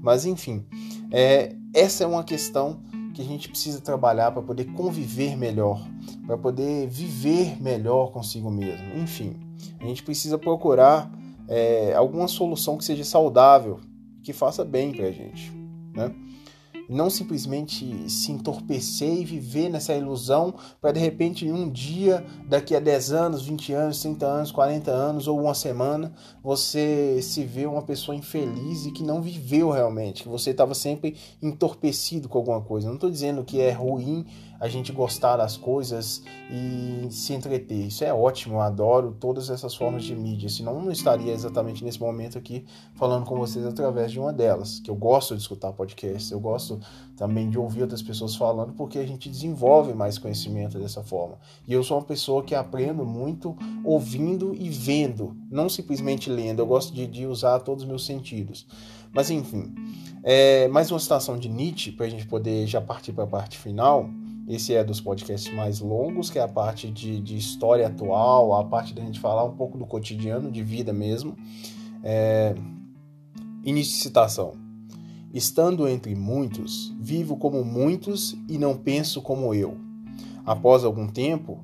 mas 0.00 0.26
enfim, 0.26 0.64
é, 1.10 1.54
essa 1.74 2.04
é 2.04 2.06
uma 2.06 2.22
questão 2.22 2.80
que 3.14 3.22
a 3.22 3.24
gente 3.24 3.48
precisa 3.48 3.80
trabalhar 3.80 4.30
para 4.30 4.42
poder 4.42 4.66
conviver 4.72 5.36
melhor, 5.36 5.82
para 6.26 6.36
poder 6.36 6.86
viver 6.86 7.60
melhor 7.62 8.12
consigo 8.12 8.50
mesmo. 8.50 8.94
Enfim, 8.94 9.34
a 9.80 9.86
gente 9.86 10.02
precisa 10.02 10.36
procurar 10.36 11.10
é, 11.48 11.94
alguma 11.94 12.28
solução 12.28 12.76
que 12.76 12.84
seja 12.84 13.04
saudável, 13.04 13.80
que 14.22 14.32
faça 14.32 14.64
bem 14.64 14.92
para 14.92 15.06
a 15.06 15.12
gente, 15.12 15.52
né? 15.94 16.14
Não 16.88 17.10
simplesmente 17.10 18.08
se 18.10 18.32
entorpecer 18.32 19.12
e 19.12 19.24
viver 19.24 19.68
nessa 19.68 19.94
ilusão 19.94 20.54
para 20.80 20.92
de 20.92 21.00
repente 21.00 21.50
um 21.50 21.70
dia, 21.70 22.24
daqui 22.46 22.74
a 22.74 22.80
10 22.80 23.12
anos, 23.12 23.42
20 23.42 23.72
anos, 23.72 24.00
30 24.00 24.26
anos, 24.26 24.52
40 24.52 24.90
anos 24.90 25.28
ou 25.28 25.40
uma 25.40 25.54
semana, 25.54 26.12
você 26.42 27.20
se 27.22 27.44
vê 27.44 27.66
uma 27.66 27.82
pessoa 27.82 28.16
infeliz 28.16 28.86
e 28.86 28.92
que 28.92 29.02
não 29.02 29.20
viveu 29.20 29.70
realmente, 29.70 30.22
que 30.22 30.28
você 30.28 30.50
estava 30.50 30.74
sempre 30.74 31.16
entorpecido 31.42 32.28
com 32.28 32.38
alguma 32.38 32.60
coisa. 32.60 32.88
Não 32.88 32.94
estou 32.94 33.10
dizendo 33.10 33.44
que 33.44 33.60
é 33.60 33.70
ruim 33.70 34.24
a 34.58 34.68
gente 34.68 34.92
gostar 34.92 35.36
das 35.36 35.56
coisas 35.56 36.22
e 36.50 37.08
se 37.10 37.34
entreter. 37.34 37.86
Isso 37.86 38.04
é 38.04 38.12
ótimo, 38.12 38.56
eu 38.56 38.60
adoro 38.60 39.16
todas 39.18 39.50
essas 39.50 39.74
formas 39.74 40.04
de 40.04 40.14
mídia, 40.14 40.48
senão 40.48 40.80
não 40.80 40.90
estaria 40.90 41.32
exatamente 41.32 41.84
nesse 41.84 42.00
momento 42.00 42.38
aqui 42.38 42.64
falando 42.94 43.26
com 43.26 43.36
vocês 43.36 43.66
através 43.66 44.10
de 44.10 44.18
uma 44.18 44.32
delas, 44.32 44.80
que 44.80 44.90
eu 44.90 44.94
gosto 44.94 45.34
de 45.34 45.42
escutar 45.42 45.72
podcasts, 45.72 46.30
eu 46.30 46.40
também 47.16 47.48
de 47.48 47.58
ouvir 47.58 47.82
outras 47.82 48.02
pessoas 48.02 48.36
falando, 48.36 48.72
porque 48.72 48.98
a 48.98 49.06
gente 49.06 49.28
desenvolve 49.28 49.94
mais 49.94 50.18
conhecimento 50.18 50.78
dessa 50.78 51.02
forma. 51.02 51.38
E 51.66 51.72
eu 51.72 51.82
sou 51.82 51.96
uma 51.98 52.04
pessoa 52.04 52.42
que 52.42 52.54
aprendo 52.54 53.04
muito 53.04 53.56
ouvindo 53.84 54.54
e 54.54 54.68
vendo, 54.68 55.36
não 55.50 55.68
simplesmente 55.68 56.30
lendo, 56.30 56.60
eu 56.60 56.66
gosto 56.66 56.94
de, 56.94 57.06
de 57.06 57.26
usar 57.26 57.60
todos 57.60 57.84
os 57.84 57.88
meus 57.88 58.04
sentidos. 58.04 58.66
Mas 59.12 59.30
enfim, 59.30 59.74
é, 60.22 60.68
mais 60.68 60.90
uma 60.90 61.00
citação 61.00 61.38
de 61.38 61.48
Nietzsche, 61.48 61.92
para 61.92 62.06
a 62.06 62.08
gente 62.08 62.26
poder 62.26 62.66
já 62.66 62.80
partir 62.80 63.12
para 63.12 63.24
a 63.24 63.26
parte 63.26 63.56
final. 63.56 64.10
Esse 64.48 64.74
é 64.74 64.84
dos 64.84 65.00
podcasts 65.00 65.52
mais 65.52 65.80
longos, 65.80 66.30
que 66.30 66.38
é 66.38 66.42
a 66.42 66.48
parte 66.48 66.88
de, 66.90 67.20
de 67.20 67.36
história 67.36 67.86
atual, 67.86 68.52
a 68.52 68.64
parte 68.64 68.94
da 68.94 69.02
gente 69.02 69.18
falar 69.18 69.42
um 69.42 69.56
pouco 69.56 69.76
do 69.76 69.86
cotidiano, 69.86 70.52
de 70.52 70.62
vida 70.62 70.92
mesmo. 70.92 71.36
É... 72.04 72.54
Início 73.64 73.94
de 73.94 74.02
citação. 74.02 74.65
Estando 75.32 75.86
entre 75.88 76.14
muitos, 76.14 76.94
vivo 77.00 77.36
como 77.36 77.64
muitos 77.64 78.36
e 78.48 78.58
não 78.58 78.76
penso 78.76 79.20
como 79.20 79.52
eu. 79.52 79.76
Após 80.44 80.84
algum 80.84 81.08
tempo, 81.08 81.60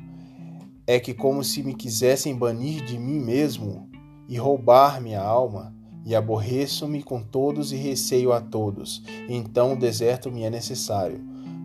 é 0.87 0.99
que 0.99 1.15
como 1.15 1.43
se 1.45 1.63
me 1.63 1.75
quisessem 1.75 2.37
banir 2.37 2.85
de 2.85 2.99
mim 2.99 3.21
mesmo 3.21 3.89
e 4.29 4.37
roubar 4.37 5.01
minha 5.01 5.21
alma, 5.21 5.75
e 6.05 6.15
aborreço-me 6.15 7.03
com 7.03 7.23
todos 7.23 7.73
e 7.73 7.77
receio 7.77 8.33
a 8.33 8.41
todos. 8.41 9.03
Então 9.29 9.75
o 9.75 9.79
deserto 9.79 10.31
me 10.31 10.43
é 10.43 10.51
necessário 10.51 11.21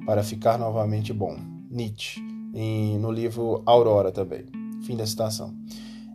para 0.06 0.24
ficar 0.24 0.58
novamente 0.58 1.12
bom. 1.12 1.36
Nietzsche, 1.70 2.22
em, 2.54 2.98
no 3.00 3.12
livro 3.12 3.62
Aurora 3.66 4.12
também. 4.12 4.46
Fim 4.84 4.96
da 4.96 5.06
citação. 5.06 5.54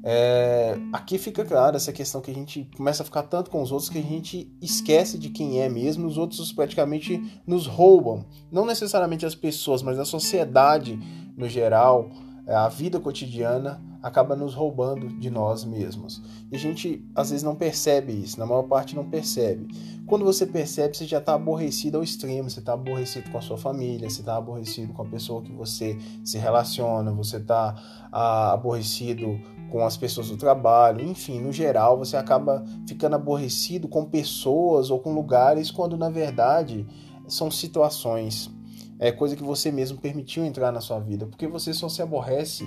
É, 0.05 0.77
aqui 0.93 1.17
fica 1.17 1.45
claro 1.45 1.77
essa 1.77 1.93
questão 1.93 2.21
que 2.21 2.31
a 2.31 2.35
gente 2.35 2.69
começa 2.77 3.03
a 3.03 3.07
ficar 3.07 3.23
tanto 3.23 3.51
com 3.51 3.63
os 3.63 3.71
outros 3.71 3.89
que 3.89 3.99
a 3.99 4.03
gente 4.03 4.53
esquece 4.61 5.17
de 5.17 5.31
quem 5.31 5.61
é 5.61 5.69
mesmo, 5.69 6.07
os 6.07 6.19
outros 6.19 6.53
praticamente 6.53 7.23
nos 7.47 7.67
roubam. 7.67 8.25
Não 8.51 8.67
necessariamente 8.67 9.25
as 9.25 9.35
pessoas, 9.35 9.83
mas 9.83 9.99
a 9.99 10.05
sociedade 10.05 10.99
no 11.37 11.49
geral, 11.49 12.11
a 12.47 12.69
vida 12.69 12.99
cotidiana 12.99 13.81
acaba 14.03 14.35
nos 14.35 14.53
roubando 14.53 15.09
de 15.09 15.31
nós 15.31 15.65
mesmos. 15.65 16.21
E 16.51 16.57
a 16.57 16.59
gente 16.59 17.07
às 17.15 17.31
vezes 17.31 17.45
não 17.45 17.55
percebe 17.55 18.13
isso, 18.13 18.39
na 18.39 18.45
maior 18.45 18.65
parte 18.65 18.97
não 18.97 19.09
percebe. 19.09 19.69
Quando 20.07 20.25
você 20.25 20.45
percebe, 20.45 20.97
você 20.97 21.07
já 21.07 21.19
está 21.19 21.35
aborrecido 21.35 21.97
ao 21.97 22.03
extremo, 22.03 22.51
você 22.51 22.59
está 22.59 22.73
aborrecido 22.73 23.31
com 23.31 23.39
a 23.39 23.41
sua 23.41 23.57
família, 23.57 24.11
você 24.11 24.21
está 24.21 24.37
aborrecido 24.37 24.93
com 24.93 25.03
a 25.03 25.07
pessoa 25.07 25.41
que 25.41 25.53
você 25.53 25.97
se 26.25 26.37
relaciona, 26.37 27.13
você 27.13 27.37
está 27.37 27.77
ah, 28.11 28.53
aborrecido 28.53 29.41
com 29.73 29.87
as 29.87 29.97
pessoas 29.97 30.29
do 30.29 30.37
trabalho, 30.37 31.03
enfim, 31.03 31.41
no 31.41 31.51
geral 31.51 31.97
você 31.97 32.15
acaba 32.15 32.63
ficando 32.87 33.17
aborrecido 33.17 33.89
com 33.89 34.05
pessoas 34.05 34.91
ou 34.91 35.01
com 35.01 35.15
lugares 35.15 35.71
quando 35.71 35.97
na 35.97 36.11
verdade 36.11 36.87
são 37.27 37.51
situações 37.51 38.51
é 38.99 39.11
coisa 39.11 39.35
que 39.35 39.43
você 39.43 39.73
mesmo 39.73 39.99
permitiu 39.99 40.45
entrar 40.45 40.71
na 40.71 40.81
sua 40.81 41.01
vida, 41.01 41.27
porque 41.27 41.49
você 41.49 41.73
só 41.73 41.89
se 41.89 42.01
aborrece 42.01 42.65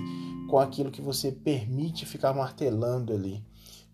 com 0.50 0.58
aquilo 0.58 0.90
que 0.90 1.00
você 1.00 1.32
permite 1.32 2.04
ficar 2.04 2.34
martelando 2.34 3.14
ali. 3.14 3.42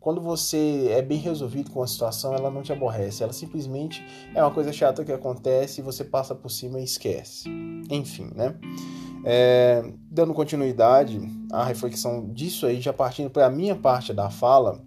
Quando 0.00 0.20
você 0.20 0.88
é 0.90 1.00
bem 1.00 1.18
resolvido 1.18 1.70
com 1.70 1.80
a 1.84 1.86
situação, 1.86 2.34
ela 2.34 2.50
não 2.50 2.62
te 2.62 2.72
aborrece, 2.72 3.22
ela 3.22 3.32
simplesmente 3.32 4.04
é 4.34 4.42
uma 4.42 4.50
coisa 4.50 4.72
chata 4.72 5.04
que 5.04 5.12
acontece 5.12 5.80
e 5.80 5.84
você 5.84 6.02
passa 6.02 6.34
por 6.34 6.50
cima 6.50 6.80
e 6.80 6.84
esquece. 6.84 7.48
Enfim, 7.88 8.28
né? 8.34 8.56
É, 9.24 9.84
dando 10.10 10.34
continuidade 10.34 11.20
à 11.52 11.64
reflexão 11.64 12.28
disso 12.32 12.66
aí, 12.66 12.80
já 12.80 12.92
partindo 12.92 13.30
para 13.30 13.46
a 13.46 13.50
minha 13.50 13.76
parte 13.76 14.12
da 14.12 14.28
fala, 14.30 14.80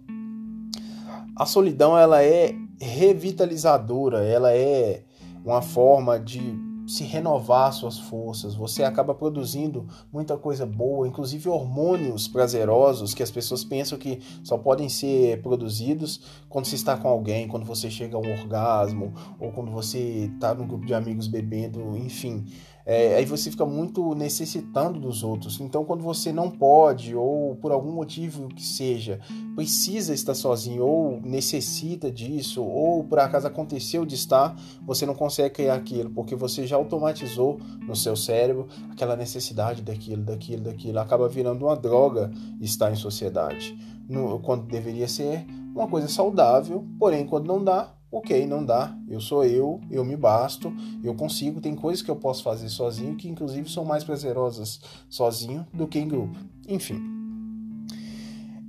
a 1.34 1.46
solidão 1.46 1.96
ela 1.96 2.22
é 2.22 2.54
revitalizadora, 2.80 4.24
ela 4.24 4.52
é 4.52 5.02
uma 5.44 5.62
forma 5.62 6.18
de 6.18 6.40
se 6.86 7.02
renovar 7.02 7.72
suas 7.72 7.98
forças, 7.98 8.54
você 8.54 8.84
acaba 8.84 9.12
produzindo 9.12 9.88
muita 10.12 10.36
coisa 10.36 10.64
boa, 10.64 11.08
inclusive 11.08 11.48
hormônios 11.48 12.28
prazerosos 12.28 13.12
que 13.12 13.22
as 13.22 13.30
pessoas 13.30 13.64
pensam 13.64 13.98
que 13.98 14.20
só 14.44 14.56
podem 14.56 14.88
ser 14.88 15.42
produzidos 15.42 16.20
quando 16.48 16.66
você 16.66 16.76
está 16.76 16.96
com 16.96 17.08
alguém, 17.08 17.48
quando 17.48 17.66
você 17.66 17.90
chega 17.90 18.16
a 18.16 18.20
um 18.20 18.30
orgasmo, 18.30 19.12
ou 19.40 19.50
quando 19.50 19.70
você 19.70 20.30
está 20.32 20.54
no 20.54 20.64
grupo 20.64 20.86
de 20.86 20.94
amigos 20.94 21.26
bebendo, 21.26 21.96
enfim 21.96 22.46
é, 22.88 23.16
aí 23.16 23.24
você 23.24 23.50
fica 23.50 23.66
muito 23.66 24.14
necessitando 24.14 25.00
dos 25.00 25.24
outros. 25.24 25.60
Então, 25.60 25.84
quando 25.84 26.04
você 26.04 26.32
não 26.32 26.48
pode, 26.48 27.16
ou 27.16 27.56
por 27.56 27.72
algum 27.72 27.90
motivo 27.90 28.46
que 28.46 28.64
seja, 28.64 29.18
precisa 29.56 30.14
estar 30.14 30.34
sozinho, 30.34 30.86
ou 30.86 31.20
necessita 31.20 32.12
disso, 32.12 32.62
ou 32.62 33.02
por 33.02 33.18
acaso 33.18 33.44
aconteceu 33.48 34.06
de 34.06 34.14
estar, 34.14 34.56
você 34.82 35.04
não 35.04 35.16
consegue 35.16 35.52
criar 35.52 35.74
aquilo, 35.74 36.10
porque 36.10 36.36
você 36.36 36.64
já 36.64 36.76
automatizou 36.76 37.58
no 37.88 37.96
seu 37.96 38.14
cérebro 38.14 38.68
aquela 38.88 39.16
necessidade 39.16 39.82
daquilo, 39.82 40.22
daquilo, 40.22 40.62
daquilo. 40.62 41.00
Acaba 41.00 41.28
virando 41.28 41.66
uma 41.66 41.74
droga 41.74 42.30
estar 42.60 42.92
em 42.92 42.96
sociedade. 42.96 43.76
No, 44.08 44.38
quando 44.38 44.64
deveria 44.64 45.08
ser 45.08 45.44
uma 45.74 45.88
coisa 45.88 46.06
saudável, 46.06 46.86
porém, 47.00 47.26
quando 47.26 47.48
não 47.48 47.64
dá, 47.64 47.95
ok, 48.10 48.46
não 48.46 48.64
dá, 48.64 48.96
eu 49.08 49.20
sou 49.20 49.44
eu, 49.44 49.80
eu 49.90 50.04
me 50.04 50.16
basto, 50.16 50.72
eu 51.02 51.14
consigo, 51.14 51.60
tem 51.60 51.74
coisas 51.74 52.02
que 52.02 52.10
eu 52.10 52.16
posso 52.16 52.42
fazer 52.42 52.68
sozinho 52.68 53.16
que 53.16 53.28
inclusive 53.28 53.70
são 53.70 53.84
mais 53.84 54.04
prazerosas 54.04 54.80
sozinho 55.08 55.66
do 55.72 55.86
que 55.86 55.98
em 55.98 56.08
grupo. 56.08 56.38
Enfim, 56.68 57.00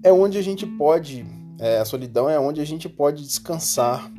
é 0.04 0.12
onde 0.12 0.38
a 0.38 0.42
gente 0.42 0.66
pode, 0.66 1.26
é, 1.60 1.80
a 1.80 1.86
solidão 1.86 2.30
é 2.30 2.40
onde 2.40 2.62
a 2.62 2.66
gente 2.66 2.90
pode 2.90 3.24
descansar 3.24 4.12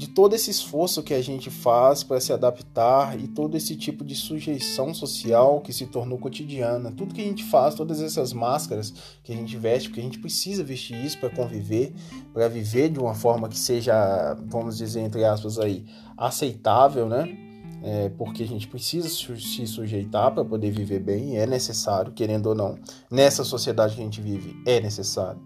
de 0.00 0.08
todo 0.08 0.34
esse 0.34 0.50
esforço 0.50 1.02
que 1.02 1.12
a 1.12 1.20
gente 1.20 1.50
faz 1.50 2.02
para 2.02 2.18
se 2.18 2.32
adaptar 2.32 3.20
e 3.20 3.28
todo 3.28 3.54
esse 3.54 3.76
tipo 3.76 4.02
de 4.02 4.14
sujeição 4.14 4.94
social 4.94 5.60
que 5.60 5.74
se 5.74 5.84
tornou 5.84 6.16
cotidiana. 6.16 6.90
Tudo 6.90 7.14
que 7.14 7.20
a 7.20 7.24
gente 7.24 7.44
faz, 7.44 7.74
todas 7.74 8.00
essas 8.00 8.32
máscaras 8.32 8.94
que 9.22 9.30
a 9.30 9.36
gente 9.36 9.54
veste, 9.58 9.90
porque 9.90 10.00
a 10.00 10.04
gente 10.04 10.18
precisa 10.18 10.64
vestir 10.64 10.96
isso 11.04 11.18
para 11.18 11.28
conviver, 11.28 11.92
para 12.32 12.48
viver 12.48 12.88
de 12.88 12.98
uma 12.98 13.12
forma 13.12 13.46
que 13.46 13.58
seja, 13.58 14.32
vamos 14.46 14.78
dizer, 14.78 15.00
entre 15.00 15.22
aspas, 15.22 15.58
aí, 15.58 15.84
aceitável, 16.16 17.06
né? 17.06 17.36
É, 17.82 18.08
porque 18.08 18.42
a 18.42 18.48
gente 18.48 18.68
precisa 18.68 19.06
se 19.06 19.66
sujeitar 19.66 20.32
para 20.32 20.42
poder 20.42 20.70
viver 20.70 21.00
bem, 21.00 21.36
é 21.36 21.46
necessário, 21.46 22.10
querendo 22.10 22.46
ou 22.46 22.54
não. 22.54 22.78
Nessa 23.10 23.44
sociedade 23.44 23.96
que 23.96 24.00
a 24.00 24.04
gente 24.04 24.22
vive, 24.22 24.56
é 24.64 24.80
necessário. 24.80 25.42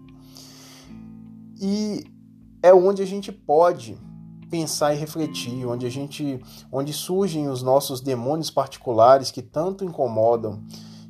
E 1.61 2.05
é 2.63 2.73
onde 2.73 3.01
a 3.01 3.05
gente 3.05 3.33
pode 3.33 3.97
pensar 4.49 4.93
e 4.93 4.97
refletir, 4.97 5.65
onde 5.65 5.85
a 5.85 5.89
gente, 5.89 6.39
onde 6.71 6.93
surgem 6.93 7.47
os 7.47 7.61
nossos 7.61 8.01
demônios 8.01 8.49
particulares 8.49 9.31
que 9.31 9.41
tanto 9.41 9.83
incomodam, 9.83 10.61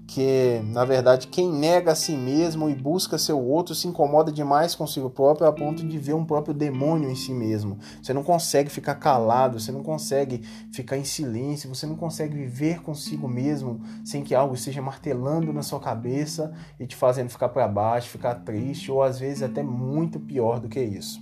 que, 0.07 0.61
na 0.65 0.85
verdade, 0.85 1.27
quem 1.27 1.51
nega 1.51 1.91
a 1.91 1.95
si 1.95 2.15
mesmo 2.15 2.69
e 2.69 2.75
busca 2.75 3.17
seu 3.17 3.39
outro 3.39 3.73
se 3.73 3.87
incomoda 3.87 4.31
demais 4.31 4.75
consigo 4.75 5.09
próprio 5.09 5.47
a 5.47 5.51
ponto 5.51 5.85
de 5.85 5.97
ver 5.97 6.13
um 6.13 6.23
próprio 6.23 6.53
demônio 6.53 7.09
em 7.09 7.15
si 7.15 7.33
mesmo. 7.33 7.79
Você 8.01 8.13
não 8.13 8.23
consegue 8.23 8.69
ficar 8.69 8.95
calado, 8.95 9.59
você 9.59 9.71
não 9.71 9.81
consegue 9.81 10.43
ficar 10.71 10.97
em 10.97 11.03
silêncio, 11.03 11.73
você 11.73 11.87
não 11.87 11.95
consegue 11.95 12.35
viver 12.35 12.81
consigo 12.81 13.27
mesmo 13.27 13.81
sem 14.03 14.23
que 14.23 14.35
algo 14.35 14.53
esteja 14.53 14.81
martelando 14.81 15.51
na 15.51 15.63
sua 15.63 15.79
cabeça 15.79 16.53
e 16.79 16.85
te 16.85 16.95
fazendo 16.95 17.29
ficar 17.29 17.49
para 17.49 17.67
baixo, 17.67 18.09
ficar 18.09 18.35
triste 18.35 18.91
ou 18.91 19.01
às 19.01 19.19
vezes 19.19 19.41
até 19.41 19.63
muito 19.63 20.19
pior 20.19 20.59
do 20.59 20.69
que 20.69 20.79
isso. 20.79 21.19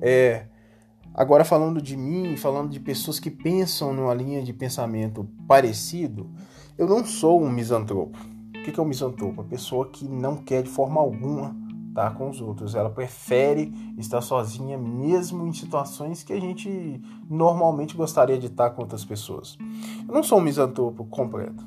É, 0.00 0.46
agora 1.18 1.44
falando 1.44 1.82
de 1.82 1.96
mim, 1.96 2.36
falando 2.36 2.70
de 2.70 2.78
pessoas 2.78 3.18
que 3.18 3.28
pensam 3.28 3.92
numa 3.92 4.14
linha 4.14 4.40
de 4.40 4.52
pensamento 4.52 5.28
parecido, 5.48 6.30
eu 6.78 6.86
não 6.86 7.04
sou 7.04 7.42
um 7.42 7.50
misantropo. 7.50 8.16
O 8.54 8.62
que 8.62 8.78
é 8.78 8.82
um 8.82 8.86
misantropo? 8.86 9.40
A 9.40 9.44
pessoa 9.44 9.88
que 9.88 10.06
não 10.06 10.36
quer 10.36 10.62
de 10.62 10.68
forma 10.68 11.00
alguma 11.00 11.56
estar 11.88 12.14
com 12.14 12.30
os 12.30 12.40
outros. 12.40 12.76
Ela 12.76 12.88
prefere 12.88 13.72
estar 13.98 14.20
sozinha, 14.20 14.78
mesmo 14.78 15.44
em 15.44 15.52
situações 15.52 16.22
que 16.22 16.32
a 16.32 16.40
gente 16.40 17.02
normalmente 17.28 17.96
gostaria 17.96 18.38
de 18.38 18.46
estar 18.46 18.70
com 18.70 18.82
outras 18.82 19.04
pessoas. 19.04 19.58
Eu 20.06 20.14
não 20.14 20.22
sou 20.22 20.38
um 20.38 20.42
misantropo 20.42 21.04
completo. 21.06 21.66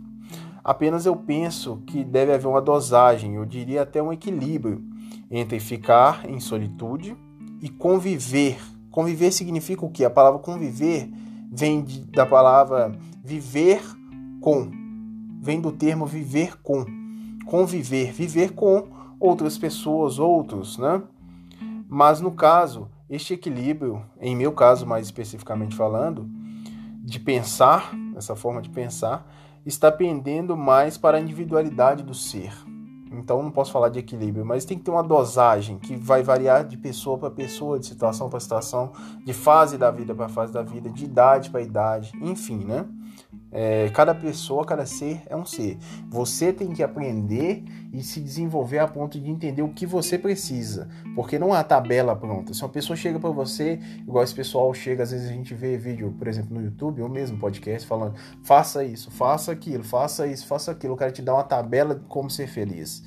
Apenas 0.63 1.05
eu 1.05 1.15
penso 1.15 1.81
que 1.85 2.05
deve 2.05 2.31
haver 2.31 2.47
uma 2.47 2.61
dosagem, 2.61 3.35
eu 3.35 3.45
diria 3.45 3.81
até 3.81 4.01
um 4.01 4.13
equilíbrio 4.13 4.81
entre 5.29 5.59
ficar 5.59 6.29
em 6.29 6.39
solitude 6.39 7.17
e 7.61 7.67
conviver. 7.67 8.57
Conviver 8.91 9.31
significa 9.31 9.85
o 9.85 9.89
que? 9.89 10.03
A 10.03 10.09
palavra 10.09 10.39
conviver 10.39 11.09
vem 11.51 11.81
de, 11.81 12.01
da 12.01 12.25
palavra 12.25 12.91
viver 13.23 13.81
com 14.41 14.81
vem 15.41 15.59
do 15.59 15.71
termo 15.71 16.05
viver 16.05 16.61
com, 16.61 16.85
conviver, 17.47 18.11
viver 18.11 18.53
com 18.53 18.87
outras 19.19 19.57
pessoas, 19.57 20.19
outros, 20.19 20.77
né? 20.77 21.01
Mas 21.89 22.21
no 22.21 22.31
caso, 22.31 22.87
este 23.09 23.33
equilíbrio, 23.33 24.03
em 24.19 24.35
meu 24.35 24.51
caso 24.51 24.85
mais 24.85 25.07
especificamente 25.07 25.75
falando, 25.75 26.29
de 27.03 27.19
pensar, 27.19 27.91
essa 28.15 28.35
forma 28.35 28.61
de 28.61 28.69
pensar, 28.69 29.27
está 29.65 29.91
pendendo 29.91 30.55
mais 30.55 30.97
para 30.97 31.17
a 31.17 31.19
individualidade 31.19 32.03
do 32.03 32.13
ser. 32.13 32.53
Então 33.11 33.43
não 33.43 33.51
posso 33.51 33.71
falar 33.71 33.89
de 33.89 33.99
equilíbrio, 33.99 34.45
mas 34.45 34.63
tem 34.63 34.77
que 34.77 34.83
ter 34.83 34.91
uma 34.91 35.03
dosagem 35.03 35.77
que 35.77 35.95
vai 35.95 36.23
variar 36.23 36.63
de 36.63 36.77
pessoa 36.77 37.17
para 37.17 37.29
pessoa, 37.29 37.77
de 37.77 37.85
situação 37.85 38.29
para 38.29 38.39
situação, 38.39 38.91
de 39.25 39.33
fase 39.33 39.77
da 39.77 39.91
vida 39.91 40.15
para 40.15 40.29
fase 40.29 40.53
da 40.53 40.61
vida, 40.61 40.89
de 40.89 41.05
idade 41.05 41.49
para 41.49 41.61
idade, 41.61 42.11
enfim, 42.21 42.63
né? 42.63 42.85
É, 43.51 43.89
cada 43.89 44.15
pessoa, 44.15 44.65
cada 44.65 44.85
ser 44.85 45.23
é 45.27 45.35
um 45.35 45.45
ser. 45.45 45.77
Você 46.09 46.53
tem 46.53 46.71
que 46.71 46.81
aprender 46.81 47.63
e 47.91 48.01
se 48.01 48.21
desenvolver 48.21 48.79
a 48.79 48.87
ponto 48.87 49.19
de 49.19 49.29
entender 49.29 49.61
o 49.61 49.73
que 49.73 49.85
você 49.85 50.17
precisa, 50.17 50.87
porque 51.15 51.37
não 51.37 51.53
há 51.53 51.61
tabela 51.61 52.15
pronta. 52.15 52.53
Se 52.53 52.63
uma 52.63 52.69
pessoa 52.69 52.95
chega 52.95 53.19
para 53.19 53.29
você, 53.29 53.77
igual 54.07 54.23
esse 54.23 54.33
pessoal 54.33 54.73
chega, 54.73 55.03
às 55.03 55.11
vezes 55.11 55.29
a 55.29 55.33
gente 55.33 55.53
vê 55.53 55.77
vídeo, 55.77 56.15
por 56.17 56.27
exemplo, 56.27 56.55
no 56.55 56.63
YouTube 56.63 57.01
ou 57.01 57.09
mesmo 57.09 57.37
podcast, 57.37 57.85
falando: 57.85 58.15
faça 58.41 58.85
isso, 58.85 59.11
faça 59.11 59.51
aquilo, 59.51 59.83
faça 59.83 60.25
isso, 60.27 60.47
faça 60.47 60.71
aquilo. 60.71 60.93
O 60.93 60.97
cara 60.97 61.11
te 61.11 61.21
dá 61.21 61.33
uma 61.33 61.43
tabela 61.43 61.95
de 61.95 62.05
como 62.05 62.29
ser 62.29 62.47
feliz. 62.47 63.03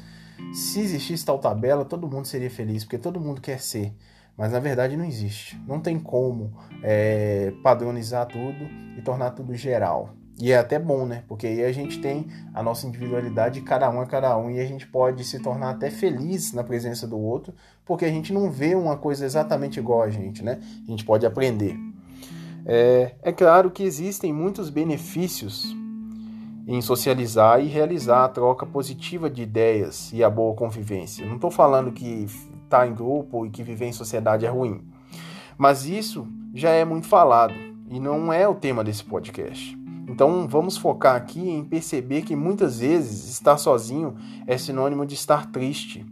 Se 0.53 0.81
existisse 0.81 1.25
tal 1.25 1.39
tabela, 1.39 1.85
todo 1.85 2.07
mundo 2.09 2.27
seria 2.27 2.51
feliz, 2.51 2.85
porque 2.85 2.99
todo 2.99 3.19
mundo 3.21 3.41
quer 3.41 3.61
ser. 3.61 3.95
Mas 4.37 4.53
na 4.53 4.59
verdade 4.59 4.97
não 4.97 5.05
existe. 5.05 5.61
Não 5.67 5.81
tem 5.81 5.99
como 5.99 6.53
é, 6.83 7.53
padronizar 7.63 8.27
tudo 8.27 8.69
e 8.97 9.03
tornar 9.03 9.31
tudo 9.31 9.55
geral. 9.55 10.15
E 10.41 10.51
é 10.51 10.59
até 10.59 10.79
bom, 10.79 11.07
né? 11.07 11.23
Porque 11.29 11.47
aí 11.47 11.65
a 11.65 11.73
gente 11.73 12.01
tem 12.01 12.27
a 12.53 12.63
nossa 12.63 12.87
individualidade, 12.87 13.61
cada 13.61 13.89
um 13.89 14.03
é 14.03 14.07
cada 14.07 14.37
um, 14.37 14.51
e 14.51 14.59
a 14.59 14.67
gente 14.67 14.87
pode 14.87 15.23
se 15.25 15.39
tornar 15.39 15.71
até 15.71 15.91
feliz 15.91 16.53
na 16.53 16.65
presença 16.65 17.07
do 17.07 17.17
outro, 17.17 17.55
porque 17.85 18.05
a 18.05 18.11
gente 18.11 18.33
não 18.33 18.51
vê 18.51 18.75
uma 18.75 18.97
coisa 18.97 19.25
exatamente 19.25 19.79
igual 19.79 20.03
a 20.03 20.11
gente, 20.11 20.43
né? 20.43 20.59
A 20.87 20.91
gente 20.91 21.05
pode 21.05 21.25
aprender. 21.25 21.77
É, 22.67 23.15
é 23.23 23.33
claro 23.33 23.71
que 23.71 23.85
existem 23.85 24.33
muitos 24.33 24.71
benefícios 24.71 25.73
em 26.67 26.81
socializar 26.81 27.61
e 27.61 27.69
realizar 27.69 28.25
a 28.25 28.29
troca 28.29 28.67
positiva 28.67 29.29
de 29.31 29.43
ideias 29.43 30.13
e 30.13 30.25
a 30.25 30.31
boa 30.31 30.55
convivência. 30.55 31.25
Não 31.27 31.37
estou 31.37 31.51
falando 31.51 31.93
que 31.93 32.27
estar 32.65 32.81
tá 32.81 32.87
em 32.87 32.95
grupo 32.95 33.47
e 33.47 33.51
que 33.51 33.63
viver 33.63 33.87
em 33.87 33.93
sociedade 33.93 34.45
é 34.45 34.49
ruim, 34.49 34.83
mas 35.57 35.87
isso 35.87 36.27
já 36.53 36.71
é 36.71 36.85
muito 36.85 37.07
falado 37.07 37.55
e 37.89 38.01
não 38.01 38.33
é 38.33 38.47
o 38.49 38.55
tema 38.55 38.83
desse 38.83 39.05
podcast. 39.05 39.79
Então 40.09 40.47
vamos 40.47 40.77
focar 40.77 41.17
aqui 41.17 41.49
em 41.49 41.65
perceber 41.65 42.23
que 42.23 42.37
muitas 42.37 42.81
vezes 42.81 43.29
estar 43.31 43.57
sozinho 43.57 44.15
é 44.47 44.57
sinônimo 44.59 45.07
de 45.07 45.15
estar 45.15 45.51
triste. 45.51 46.05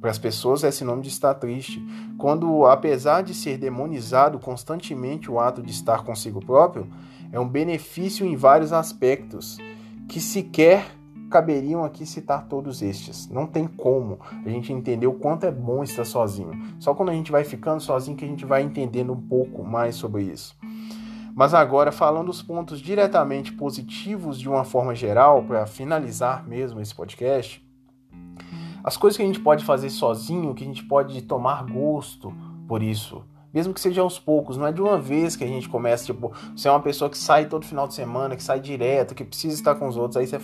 Para 0.00 0.10
as 0.10 0.18
pessoas 0.18 0.62
é 0.62 0.70
sinônimo 0.70 1.02
de 1.02 1.08
estar 1.08 1.34
triste. 1.34 1.84
Quando, 2.16 2.64
apesar 2.66 3.22
de 3.22 3.34
ser 3.34 3.58
demonizado 3.58 4.38
constantemente 4.38 5.30
o 5.30 5.40
ato 5.40 5.60
de 5.60 5.72
estar 5.72 6.04
consigo 6.04 6.40
próprio, 6.44 6.86
é 7.32 7.40
um 7.40 7.48
benefício 7.48 8.24
em 8.24 8.36
vários 8.36 8.72
aspectos 8.72 9.58
que 10.08 10.20
sequer 10.20 10.97
caberiam 11.28 11.84
aqui 11.84 12.04
citar 12.06 12.46
todos 12.48 12.82
estes. 12.82 13.28
Não 13.28 13.46
tem 13.46 13.66
como 13.66 14.18
a 14.44 14.48
gente 14.48 14.72
entender 14.72 15.06
o 15.06 15.14
quanto 15.14 15.44
é 15.44 15.50
bom 15.50 15.82
estar 15.82 16.04
sozinho. 16.04 16.52
Só 16.78 16.94
quando 16.94 17.10
a 17.10 17.14
gente 17.14 17.30
vai 17.30 17.44
ficando 17.44 17.80
sozinho 17.80 18.16
que 18.16 18.24
a 18.24 18.28
gente 18.28 18.44
vai 18.44 18.62
entendendo 18.62 19.12
um 19.12 19.20
pouco 19.20 19.62
mais 19.62 19.94
sobre 19.94 20.22
isso. 20.22 20.56
Mas 21.34 21.54
agora, 21.54 21.92
falando 21.92 22.30
os 22.30 22.42
pontos 22.42 22.80
diretamente 22.80 23.52
positivos 23.52 24.40
de 24.40 24.48
uma 24.48 24.64
forma 24.64 24.92
geral, 24.94 25.44
para 25.44 25.66
finalizar 25.66 26.44
mesmo 26.44 26.80
esse 26.80 26.92
podcast, 26.92 27.64
as 28.82 28.96
coisas 28.96 29.16
que 29.16 29.22
a 29.22 29.26
gente 29.26 29.38
pode 29.38 29.64
fazer 29.64 29.90
sozinho, 29.90 30.54
que 30.54 30.64
a 30.64 30.66
gente 30.66 30.82
pode 30.82 31.22
tomar 31.22 31.64
gosto 31.64 32.34
por 32.66 32.82
isso, 32.82 33.22
mesmo 33.52 33.72
que 33.72 33.80
seja 33.80 34.02
aos 34.02 34.18
poucos, 34.18 34.56
não 34.56 34.66
é 34.66 34.72
de 34.72 34.82
uma 34.82 34.98
vez 34.98 35.36
que 35.36 35.44
a 35.44 35.46
gente 35.46 35.68
começa, 35.68 36.04
tipo, 36.04 36.32
você 36.54 36.68
é 36.68 36.70
uma 36.70 36.80
pessoa 36.80 37.08
que 37.08 37.16
sai 37.16 37.46
todo 37.46 37.64
final 37.64 37.88
de 37.88 37.94
semana, 37.94 38.36
que 38.36 38.42
sai 38.42 38.60
direto, 38.60 39.14
que 39.14 39.24
precisa 39.24 39.54
estar 39.54 39.74
com 39.74 39.88
os 39.88 39.96
outros, 39.96 40.16
aí 40.16 40.26
você 40.26 40.40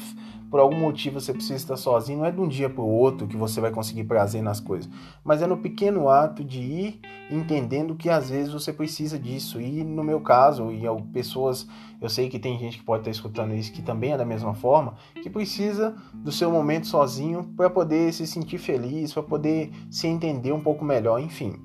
por 0.55 0.61
algum 0.61 0.79
motivo 0.79 1.21
você 1.21 1.33
precisa 1.33 1.57
estar 1.57 1.77
sozinho, 1.77 2.21
não 2.21 2.27
é 2.27 2.31
de 2.31 2.41
um 2.41 2.47
dia 2.47 2.71
para 2.71 2.81
o 2.81 2.89
outro 2.89 3.27
que 3.27 3.37
você 3.37 3.61
vai 3.61 3.73
conseguir 3.73 4.05
prazer 4.05 4.41
nas 4.41 4.61
coisas, 4.61 4.89
mas 5.25 5.43
é 5.43 5.49
no 5.49 5.57
pequeno 5.57 6.09
ato 6.09 6.45
de 6.45 6.61
ir 6.61 7.01
entendendo 7.29 7.97
que 7.97 8.09
às 8.09 8.31
vezes 8.31 8.53
você 8.53 8.73
precisa 8.73 9.19
disso. 9.19 9.61
E 9.61 9.83
no 9.83 10.05
meu 10.05 10.21
caso, 10.21 10.71
e 10.71 10.85
pessoas, 11.13 11.67
eu 12.01 12.09
sei 12.09 12.29
que 12.29 12.39
tem 12.39 12.57
gente 12.57 12.79
que 12.79 12.85
pode 12.85 13.01
estar 13.01 13.11
escutando 13.11 13.53
isso 13.53 13.73
que 13.73 13.83
também 13.83 14.13
é 14.13 14.17
da 14.17 14.25
mesma 14.25 14.55
forma, 14.55 14.95
que 15.21 15.29
precisa 15.29 15.97
do 16.13 16.31
seu 16.31 16.53
momento 16.53 16.87
sozinho 16.87 17.43
para 17.57 17.69
poder 17.69 18.13
se 18.13 18.25
sentir 18.25 18.59
feliz, 18.59 19.13
para 19.13 19.25
poder 19.25 19.73
se 19.91 20.07
entender 20.07 20.53
um 20.53 20.61
pouco 20.61 20.85
melhor, 20.85 21.19
enfim. 21.19 21.61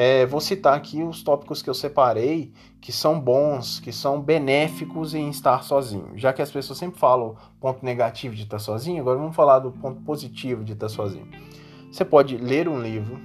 É, 0.00 0.24
vou 0.26 0.40
citar 0.40 0.76
aqui 0.76 1.02
os 1.02 1.24
tópicos 1.24 1.60
que 1.60 1.68
eu 1.68 1.74
separei 1.74 2.52
que 2.80 2.92
são 2.92 3.18
bons, 3.18 3.80
que 3.80 3.90
são 3.90 4.22
benéficos 4.22 5.12
em 5.12 5.28
estar 5.28 5.64
sozinho. 5.64 6.12
Já 6.14 6.32
que 6.32 6.40
as 6.40 6.52
pessoas 6.52 6.78
sempre 6.78 7.00
falam 7.00 7.34
ponto 7.58 7.84
negativo 7.84 8.32
de 8.32 8.44
estar 8.44 8.60
sozinho, 8.60 9.00
agora 9.00 9.18
vamos 9.18 9.34
falar 9.34 9.58
do 9.58 9.72
ponto 9.72 10.00
positivo 10.02 10.62
de 10.62 10.74
estar 10.74 10.88
sozinho. 10.88 11.26
Você 11.90 12.04
pode 12.04 12.36
ler 12.36 12.68
um 12.68 12.80
livro, 12.80 13.18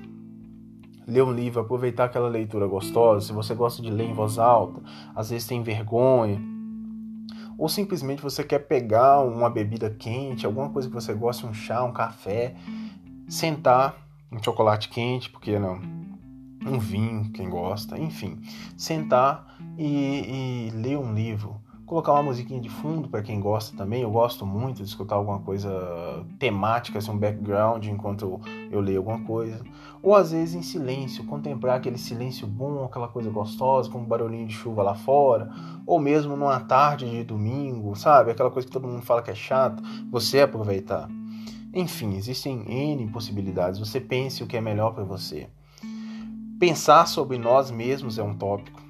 ler 1.06 1.22
um 1.22 1.32
livro, 1.32 1.62
aproveitar 1.62 2.06
aquela 2.06 2.28
leitura 2.28 2.66
gostosa. 2.66 3.28
Se 3.28 3.34
você 3.34 3.54
gosta 3.54 3.80
de 3.80 3.92
ler 3.92 4.10
em 4.10 4.14
voz 4.16 4.40
alta, 4.40 4.82
às 5.16 5.30
vezes 5.30 5.48
tem 5.48 5.62
vergonha, 5.62 6.42
ou 7.56 7.70
simplesmente 7.70 8.24
você 8.24 8.44
quer 8.44 8.66
pegar 8.66 9.22
uma 9.22 9.48
bebida 9.48 9.92
quente, 9.92 10.44
alguma 10.44 10.72
coisa 10.72 10.88
que 10.88 10.96
você 10.96 11.14
gosta, 11.14 11.46
um 11.46 11.54
chá, 11.54 11.84
um 11.84 11.94
café, 11.94 12.56
sentar, 13.30 13.96
um 14.32 14.42
chocolate 14.42 14.90
quente, 14.90 15.30
porque 15.30 15.60
não? 15.60 15.80
Um 16.66 16.80
vinho, 16.80 17.30
quem 17.32 17.50
gosta, 17.50 17.98
enfim, 17.98 18.40
sentar 18.78 19.58
e, 19.78 20.70
e 20.70 20.72
ler 20.72 20.98
um 20.98 21.14
livro, 21.14 21.62
colocar 21.86 22.14
uma 22.14 22.24
musiquinha 22.24 22.60
de 22.60 22.70
fundo 22.70 23.08
para 23.08 23.22
quem 23.22 23.40
gosta 23.40 23.76
também. 23.78 24.02
Eu 24.02 24.12
gosto 24.12 24.46
muito 24.46 24.78
de 24.78 24.90
escutar 24.90 25.16
alguma 25.16 25.40
coisa 25.40 26.26
temática, 26.40 27.00
assim, 27.00 27.12
um 27.12 27.18
background 27.18 27.86
enquanto 27.86 28.42
eu 28.72 28.80
leio 28.80 29.00
alguma 29.00 29.20
coisa. 29.22 29.64
Ou 30.02 30.16
às 30.16 30.32
vezes 30.32 30.56
em 30.56 30.62
silêncio, 30.62 31.26
contemplar 31.26 31.78
aquele 31.78 31.98
silêncio 31.98 32.48
bom, 32.48 32.84
aquela 32.84 33.08
coisa 33.08 33.30
gostosa, 33.30 33.90
com 33.90 34.00
um 34.00 34.06
barulhinho 34.06 34.48
de 34.48 34.54
chuva 34.54 34.82
lá 34.82 34.96
fora. 34.96 35.52
Ou 35.86 36.00
mesmo 36.00 36.36
numa 36.36 36.60
tarde 36.60 37.10
de 37.10 37.24
domingo, 37.24 37.96
sabe? 37.96 38.32
Aquela 38.32 38.50
coisa 38.50 38.68
que 38.68 38.74
todo 38.74 38.88
mundo 38.88 39.04
fala 39.04 39.22
que 39.22 39.32
é 39.32 39.36
chato, 39.36 39.84
você 40.10 40.42
aproveitar. 40.42 41.10
Enfim, 41.74 42.16
existem 42.16 42.64
N 42.68 43.08
possibilidades. 43.12 43.80
Você 43.80 44.00
pense 44.00 44.44
o 44.44 44.48
que 44.48 44.58
é 44.58 44.62
melhor 44.62 44.94
para 44.94 45.04
você. 45.04 45.48
Pensar 46.64 47.10
sobre 47.10 47.38
nós 47.38 47.70
mesmos 47.70 48.18
é 48.18 48.24
um 48.24 48.34
tópico. 48.34 48.82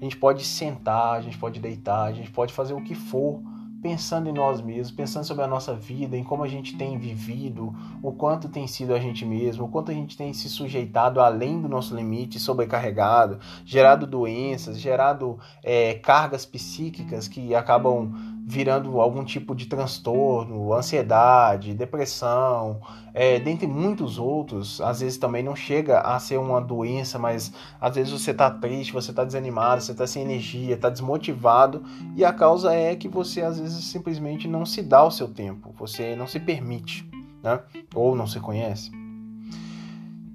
A 0.00 0.04
gente 0.04 0.16
pode 0.16 0.44
sentar, 0.44 1.14
a 1.14 1.20
gente 1.20 1.36
pode 1.36 1.58
deitar, 1.58 2.04
a 2.04 2.12
gente 2.12 2.30
pode 2.30 2.52
fazer 2.52 2.72
o 2.72 2.80
que 2.80 2.94
for 2.94 3.42
pensando 3.82 4.28
em 4.28 4.32
nós 4.32 4.60
mesmos, 4.60 4.92
pensando 4.92 5.24
sobre 5.24 5.42
a 5.42 5.46
nossa 5.48 5.74
vida, 5.74 6.16
em 6.16 6.22
como 6.22 6.44
a 6.44 6.48
gente 6.48 6.76
tem 6.76 6.96
vivido, 6.96 7.74
o 8.00 8.12
quanto 8.12 8.48
tem 8.48 8.68
sido 8.68 8.94
a 8.94 9.00
gente 9.00 9.24
mesmo, 9.24 9.64
o 9.64 9.68
quanto 9.68 9.90
a 9.90 9.94
gente 9.94 10.16
tem 10.16 10.32
se 10.32 10.48
sujeitado 10.48 11.20
além 11.20 11.60
do 11.60 11.68
nosso 11.68 11.96
limite, 11.96 12.38
sobrecarregado, 12.38 13.40
gerado 13.64 14.06
doenças, 14.06 14.78
gerado 14.78 15.36
é, 15.64 15.94
cargas 15.94 16.46
psíquicas 16.46 17.26
que 17.26 17.56
acabam 17.56 18.25
virando 18.48 19.00
algum 19.00 19.24
tipo 19.24 19.56
de 19.56 19.66
transtorno, 19.66 20.72
ansiedade, 20.72 21.74
depressão, 21.74 22.80
é, 23.12 23.40
dentre 23.40 23.66
muitos 23.66 24.20
outros. 24.20 24.80
Às 24.80 25.00
vezes 25.00 25.18
também 25.18 25.42
não 25.42 25.56
chega 25.56 25.98
a 25.98 26.16
ser 26.20 26.38
uma 26.38 26.60
doença, 26.60 27.18
mas 27.18 27.52
às 27.80 27.96
vezes 27.96 28.12
você 28.12 28.30
está 28.30 28.48
triste, 28.48 28.92
você 28.92 29.10
está 29.10 29.24
desanimado, 29.24 29.82
você 29.82 29.90
está 29.90 30.06
sem 30.06 30.22
energia, 30.22 30.76
está 30.76 30.88
desmotivado 30.88 31.82
e 32.14 32.24
a 32.24 32.32
causa 32.32 32.72
é 32.72 32.94
que 32.94 33.08
você 33.08 33.42
às 33.42 33.58
vezes 33.58 33.84
simplesmente 33.86 34.46
não 34.46 34.64
se 34.64 34.80
dá 34.80 35.02
o 35.02 35.10
seu 35.10 35.26
tempo, 35.26 35.74
você 35.76 36.14
não 36.14 36.28
se 36.28 36.38
permite, 36.38 37.04
né? 37.42 37.58
Ou 37.96 38.14
não 38.14 38.28
se 38.28 38.38
conhece. 38.38 38.92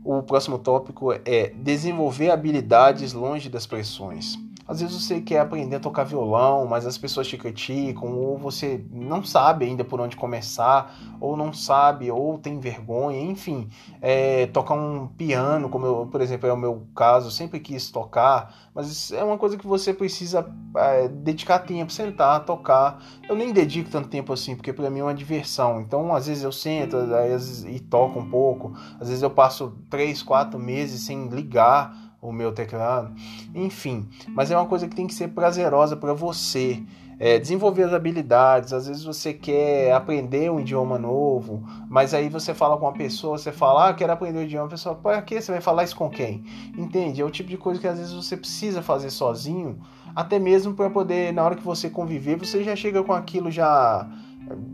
O 0.03 0.21
próximo 0.21 0.59
tópico 0.59 1.13
é 1.13 1.53
desenvolver 1.55 2.29
habilidades 2.29 3.13
longe 3.13 3.47
das 3.47 3.65
pressões. 3.65 4.37
Às 4.71 4.79
vezes 4.79 5.03
você 5.03 5.19
quer 5.19 5.39
aprender 5.39 5.75
a 5.75 5.79
tocar 5.81 6.05
violão, 6.05 6.65
mas 6.65 6.85
as 6.85 6.97
pessoas 6.97 7.27
te 7.27 7.37
criticam, 7.37 8.17
ou 8.17 8.37
você 8.37 8.81
não 8.89 9.21
sabe 9.21 9.65
ainda 9.65 9.83
por 9.83 9.99
onde 9.99 10.15
começar, 10.15 10.95
ou 11.19 11.35
não 11.35 11.51
sabe, 11.51 12.09
ou 12.09 12.37
tem 12.37 12.57
vergonha, 12.57 13.19
enfim. 13.19 13.67
É, 14.01 14.45
tocar 14.47 14.75
um 14.75 15.07
piano, 15.07 15.67
como 15.67 15.85
eu, 15.85 16.07
por 16.09 16.21
exemplo, 16.21 16.47
é 16.47 16.53
o 16.53 16.57
meu 16.57 16.87
caso, 16.95 17.29
sempre 17.29 17.59
quis 17.59 17.91
tocar, 17.91 18.71
mas 18.73 19.11
é 19.11 19.21
uma 19.21 19.37
coisa 19.37 19.57
que 19.57 19.67
você 19.67 19.93
precisa 19.93 20.49
é, 20.77 21.09
dedicar 21.09 21.59
tempo, 21.59 21.91
sentar, 21.91 22.45
tocar. 22.45 23.03
Eu 23.27 23.35
nem 23.35 23.51
dedico 23.51 23.89
tanto 23.89 24.07
tempo 24.07 24.31
assim, 24.31 24.55
porque 24.55 24.71
para 24.71 24.89
mim 24.89 25.01
é 25.01 25.03
uma 25.03 25.13
diversão. 25.13 25.81
Então, 25.81 26.15
às 26.15 26.27
vezes 26.27 26.45
eu 26.45 26.51
sento 26.53 26.95
vezes, 27.07 27.65
e 27.65 27.77
toco 27.77 28.19
um 28.19 28.29
pouco, 28.29 28.71
às 29.01 29.09
vezes 29.09 29.21
eu 29.21 29.29
passo 29.29 29.77
três, 29.89 30.23
quatro 30.23 30.57
meses 30.57 31.01
sem 31.01 31.27
ligar 31.27 32.00
o 32.21 32.31
meu 32.31 32.51
teclado, 32.51 33.13
enfim. 33.55 34.07
Mas 34.29 34.51
é 34.51 34.57
uma 34.57 34.67
coisa 34.67 34.87
que 34.87 34.95
tem 34.95 35.07
que 35.07 35.13
ser 35.13 35.29
prazerosa 35.29 35.97
para 35.97 36.13
você. 36.13 36.83
É, 37.23 37.37
desenvolver 37.37 37.83
as 37.83 37.93
habilidades, 37.93 38.73
às 38.73 38.87
vezes 38.87 39.03
você 39.03 39.31
quer 39.31 39.93
aprender 39.93 40.49
um 40.49 40.59
idioma 40.59 40.97
novo, 40.97 41.63
mas 41.87 42.15
aí 42.15 42.29
você 42.29 42.51
fala 42.51 42.77
com 42.77 42.85
uma 42.85 42.93
pessoa, 42.93 43.37
você 43.37 43.51
fala, 43.51 43.89
ah, 43.89 43.93
quero 43.93 44.11
aprender 44.11 44.39
o 44.39 44.41
idioma, 44.41 44.65
a 44.65 44.69
pessoa, 44.69 44.95
para 44.95 45.21
que 45.21 45.39
você 45.39 45.51
vai 45.51 45.61
falar 45.61 45.83
isso 45.83 45.95
com 45.95 46.09
quem? 46.09 46.43
Entende? 46.75 47.21
É 47.21 47.23
o 47.23 47.29
tipo 47.29 47.47
de 47.47 47.57
coisa 47.57 47.79
que 47.79 47.87
às 47.87 47.99
vezes 47.99 48.11
você 48.11 48.35
precisa 48.35 48.81
fazer 48.81 49.11
sozinho, 49.11 49.79
até 50.15 50.39
mesmo 50.39 50.73
para 50.73 50.89
poder, 50.89 51.31
na 51.31 51.43
hora 51.43 51.55
que 51.55 51.63
você 51.63 51.91
conviver, 51.91 52.37
você 52.37 52.63
já 52.63 52.75
chega 52.75 53.03
com 53.03 53.13
aquilo 53.13 53.51
já 53.51 54.09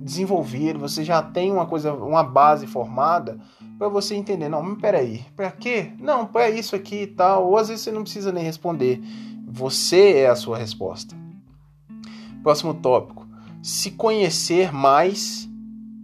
desenvolvido, 0.01 0.79
você 0.79 1.03
já 1.03 1.21
tem 1.21 1.51
uma 1.51 1.65
coisa, 1.65 1.93
uma 1.93 2.23
base 2.23 2.65
formada 2.65 3.37
para 3.77 3.89
você 3.89 4.15
entender, 4.15 4.49
não, 4.49 4.63
mas 4.63 4.79
peraí, 4.79 5.23
para 5.35 5.51
quê? 5.51 5.91
Não, 5.99 6.25
para 6.25 6.49
isso 6.49 6.75
aqui 6.75 7.03
e 7.03 7.07
tal. 7.07 7.47
Ou 7.47 7.57
às 7.57 7.67
vezes 7.67 7.83
você 7.83 7.91
não 7.91 8.03
precisa 8.03 8.31
nem 8.31 8.43
responder. 8.43 9.01
Você 9.47 10.13
é 10.17 10.27
a 10.27 10.35
sua 10.35 10.57
resposta. 10.57 11.15
Próximo 12.41 12.73
tópico: 12.73 13.27
se 13.61 13.91
conhecer 13.91 14.71
mais 14.73 15.47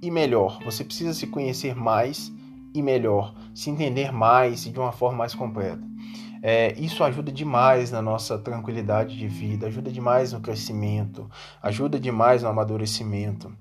e 0.02 0.12
melhor. 0.12 0.60
Você 0.64 0.84
precisa 0.84 1.14
se 1.14 1.26
conhecer 1.28 1.76
mais 1.76 2.32
e 2.74 2.82
melhor, 2.82 3.34
se 3.54 3.70
entender 3.70 4.12
mais 4.12 4.66
e 4.66 4.70
de 4.70 4.80
uma 4.80 4.92
forma 4.92 5.20
mais 5.20 5.34
completa. 5.34 5.82
É, 6.42 6.78
isso 6.78 7.04
ajuda 7.06 7.32
demais 7.32 7.90
na 7.90 8.02
nossa 8.02 8.38
tranquilidade 8.38 9.18
de 9.18 9.28
vida, 9.30 9.68
ajuda 9.68 9.90
demais 9.90 10.34
no 10.34 10.42
crescimento, 10.42 11.30
ajuda 11.62 11.98
demais 11.98 12.44
no 12.44 12.50
amadurecimento. 12.50 13.56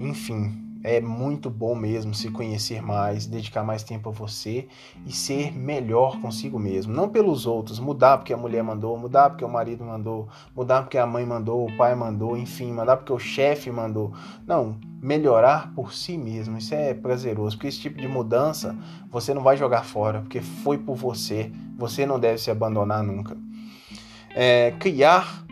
Enfim, 0.00 0.63
é 0.84 1.00
muito 1.00 1.48
bom 1.48 1.74
mesmo 1.74 2.14
se 2.14 2.30
conhecer 2.30 2.82
mais, 2.82 3.24
dedicar 3.24 3.64
mais 3.64 3.82
tempo 3.82 4.10
a 4.10 4.12
você 4.12 4.68
e 5.06 5.12
ser 5.12 5.50
melhor 5.56 6.20
consigo 6.20 6.58
mesmo. 6.58 6.92
Não 6.92 7.08
pelos 7.08 7.46
outros, 7.46 7.80
mudar 7.80 8.18
porque 8.18 8.34
a 8.34 8.36
mulher 8.36 8.62
mandou, 8.62 8.96
mudar 8.98 9.30
porque 9.30 9.44
o 9.44 9.48
marido 9.48 9.82
mandou, 9.82 10.28
mudar 10.54 10.82
porque 10.82 10.98
a 10.98 11.06
mãe 11.06 11.24
mandou, 11.24 11.66
o 11.66 11.74
pai 11.74 11.94
mandou, 11.94 12.36
enfim, 12.36 12.70
mudar 12.70 12.98
porque 12.98 13.14
o 13.14 13.18
chefe 13.18 13.70
mandou. 13.70 14.12
Não, 14.46 14.76
melhorar 15.00 15.72
por 15.74 15.94
si 15.94 16.18
mesmo. 16.18 16.58
Isso 16.58 16.74
é 16.74 16.92
prazeroso, 16.92 17.56
porque 17.56 17.68
esse 17.68 17.80
tipo 17.80 17.98
de 17.98 18.06
mudança 18.06 18.76
você 19.10 19.32
não 19.32 19.42
vai 19.42 19.56
jogar 19.56 19.84
fora, 19.84 20.20
porque 20.20 20.42
foi 20.42 20.76
por 20.76 20.96
você. 20.96 21.50
Você 21.78 22.04
não 22.04 22.20
deve 22.20 22.36
se 22.36 22.50
abandonar 22.50 23.02
nunca. 23.02 23.34
É, 24.36 24.72
criar 24.72 25.44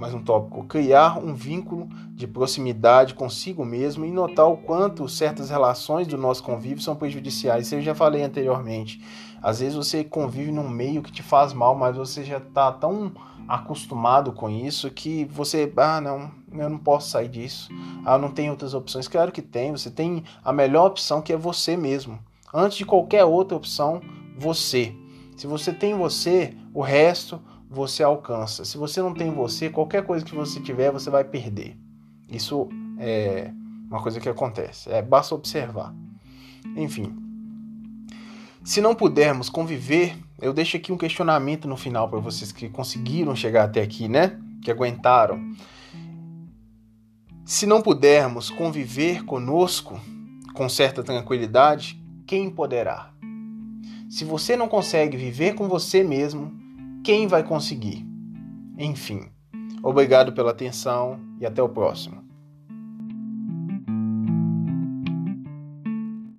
mais 0.00 0.14
um 0.14 0.22
tópico, 0.22 0.64
criar 0.64 1.18
um 1.18 1.34
vínculo 1.34 1.86
de 2.14 2.26
proximidade 2.26 3.12
consigo 3.12 3.66
mesmo 3.66 4.06
e 4.06 4.10
notar 4.10 4.46
o 4.46 4.56
quanto 4.56 5.06
certas 5.06 5.50
relações 5.50 6.06
do 6.06 6.16
nosso 6.16 6.42
convívio 6.42 6.82
são 6.82 6.96
prejudiciais. 6.96 7.66
Isso 7.66 7.74
eu 7.74 7.82
já 7.82 7.94
falei 7.94 8.22
anteriormente. 8.22 8.98
Às 9.42 9.60
vezes 9.60 9.74
você 9.74 10.02
convive 10.02 10.50
num 10.50 10.70
meio 10.70 11.02
que 11.02 11.12
te 11.12 11.22
faz 11.22 11.52
mal, 11.52 11.74
mas 11.74 11.96
você 11.96 12.24
já 12.24 12.38
está 12.38 12.72
tão 12.72 13.12
acostumado 13.46 14.32
com 14.32 14.48
isso 14.48 14.90
que 14.90 15.26
você, 15.26 15.70
ah, 15.76 16.00
não, 16.00 16.30
eu 16.50 16.70
não 16.70 16.78
posso 16.78 17.10
sair 17.10 17.28
disso. 17.28 17.68
Ah, 18.02 18.16
não 18.16 18.30
tem 18.30 18.48
outras 18.48 18.72
opções. 18.72 19.06
Claro 19.06 19.30
que 19.30 19.42
tem, 19.42 19.70
você 19.70 19.90
tem 19.90 20.24
a 20.42 20.50
melhor 20.50 20.86
opção 20.86 21.20
que 21.20 21.32
é 21.32 21.36
você 21.36 21.76
mesmo. 21.76 22.18
Antes 22.54 22.78
de 22.78 22.86
qualquer 22.86 23.24
outra 23.26 23.54
opção, 23.54 24.00
você. 24.34 24.94
Se 25.36 25.46
você 25.46 25.74
tem 25.74 25.94
você, 25.94 26.56
o 26.72 26.80
resto 26.80 27.38
você 27.70 28.02
alcança. 28.02 28.64
Se 28.64 28.76
você 28.76 29.00
não 29.00 29.14
tem 29.14 29.30
você, 29.30 29.70
qualquer 29.70 30.04
coisa 30.04 30.24
que 30.24 30.34
você 30.34 30.58
tiver, 30.60 30.90
você 30.90 31.08
vai 31.08 31.22
perder. 31.22 31.78
Isso 32.28 32.68
é 32.98 33.52
uma 33.88 34.02
coisa 34.02 34.18
que 34.18 34.28
acontece. 34.28 34.90
É, 34.90 35.00
basta 35.00 35.36
observar. 35.36 35.94
Enfim. 36.76 37.14
Se 38.64 38.80
não 38.80 38.94
pudermos 38.94 39.48
conviver, 39.48 40.18
eu 40.40 40.52
deixo 40.52 40.76
aqui 40.76 40.92
um 40.92 40.98
questionamento 40.98 41.68
no 41.68 41.76
final 41.76 42.08
para 42.08 42.18
vocês 42.18 42.50
que 42.50 42.68
conseguiram 42.68 43.36
chegar 43.36 43.64
até 43.64 43.80
aqui, 43.80 44.08
né? 44.08 44.36
Que 44.62 44.70
aguentaram. 44.70 45.40
Se 47.44 47.66
não 47.66 47.80
pudermos 47.80 48.50
conviver 48.50 49.24
conosco 49.24 49.98
com 50.54 50.68
certa 50.68 51.04
tranquilidade, 51.04 52.02
quem 52.26 52.50
poderá? 52.50 53.12
Se 54.08 54.24
você 54.24 54.56
não 54.56 54.68
consegue 54.68 55.16
viver 55.16 55.54
com 55.54 55.68
você 55.68 56.02
mesmo, 56.02 56.59
quem 57.02 57.26
vai 57.26 57.42
conseguir? 57.42 58.06
Enfim, 58.78 59.30
obrigado 59.82 60.32
pela 60.32 60.50
atenção 60.50 61.18
e 61.40 61.46
até 61.46 61.62
o 61.62 61.68
próximo. 61.68 62.29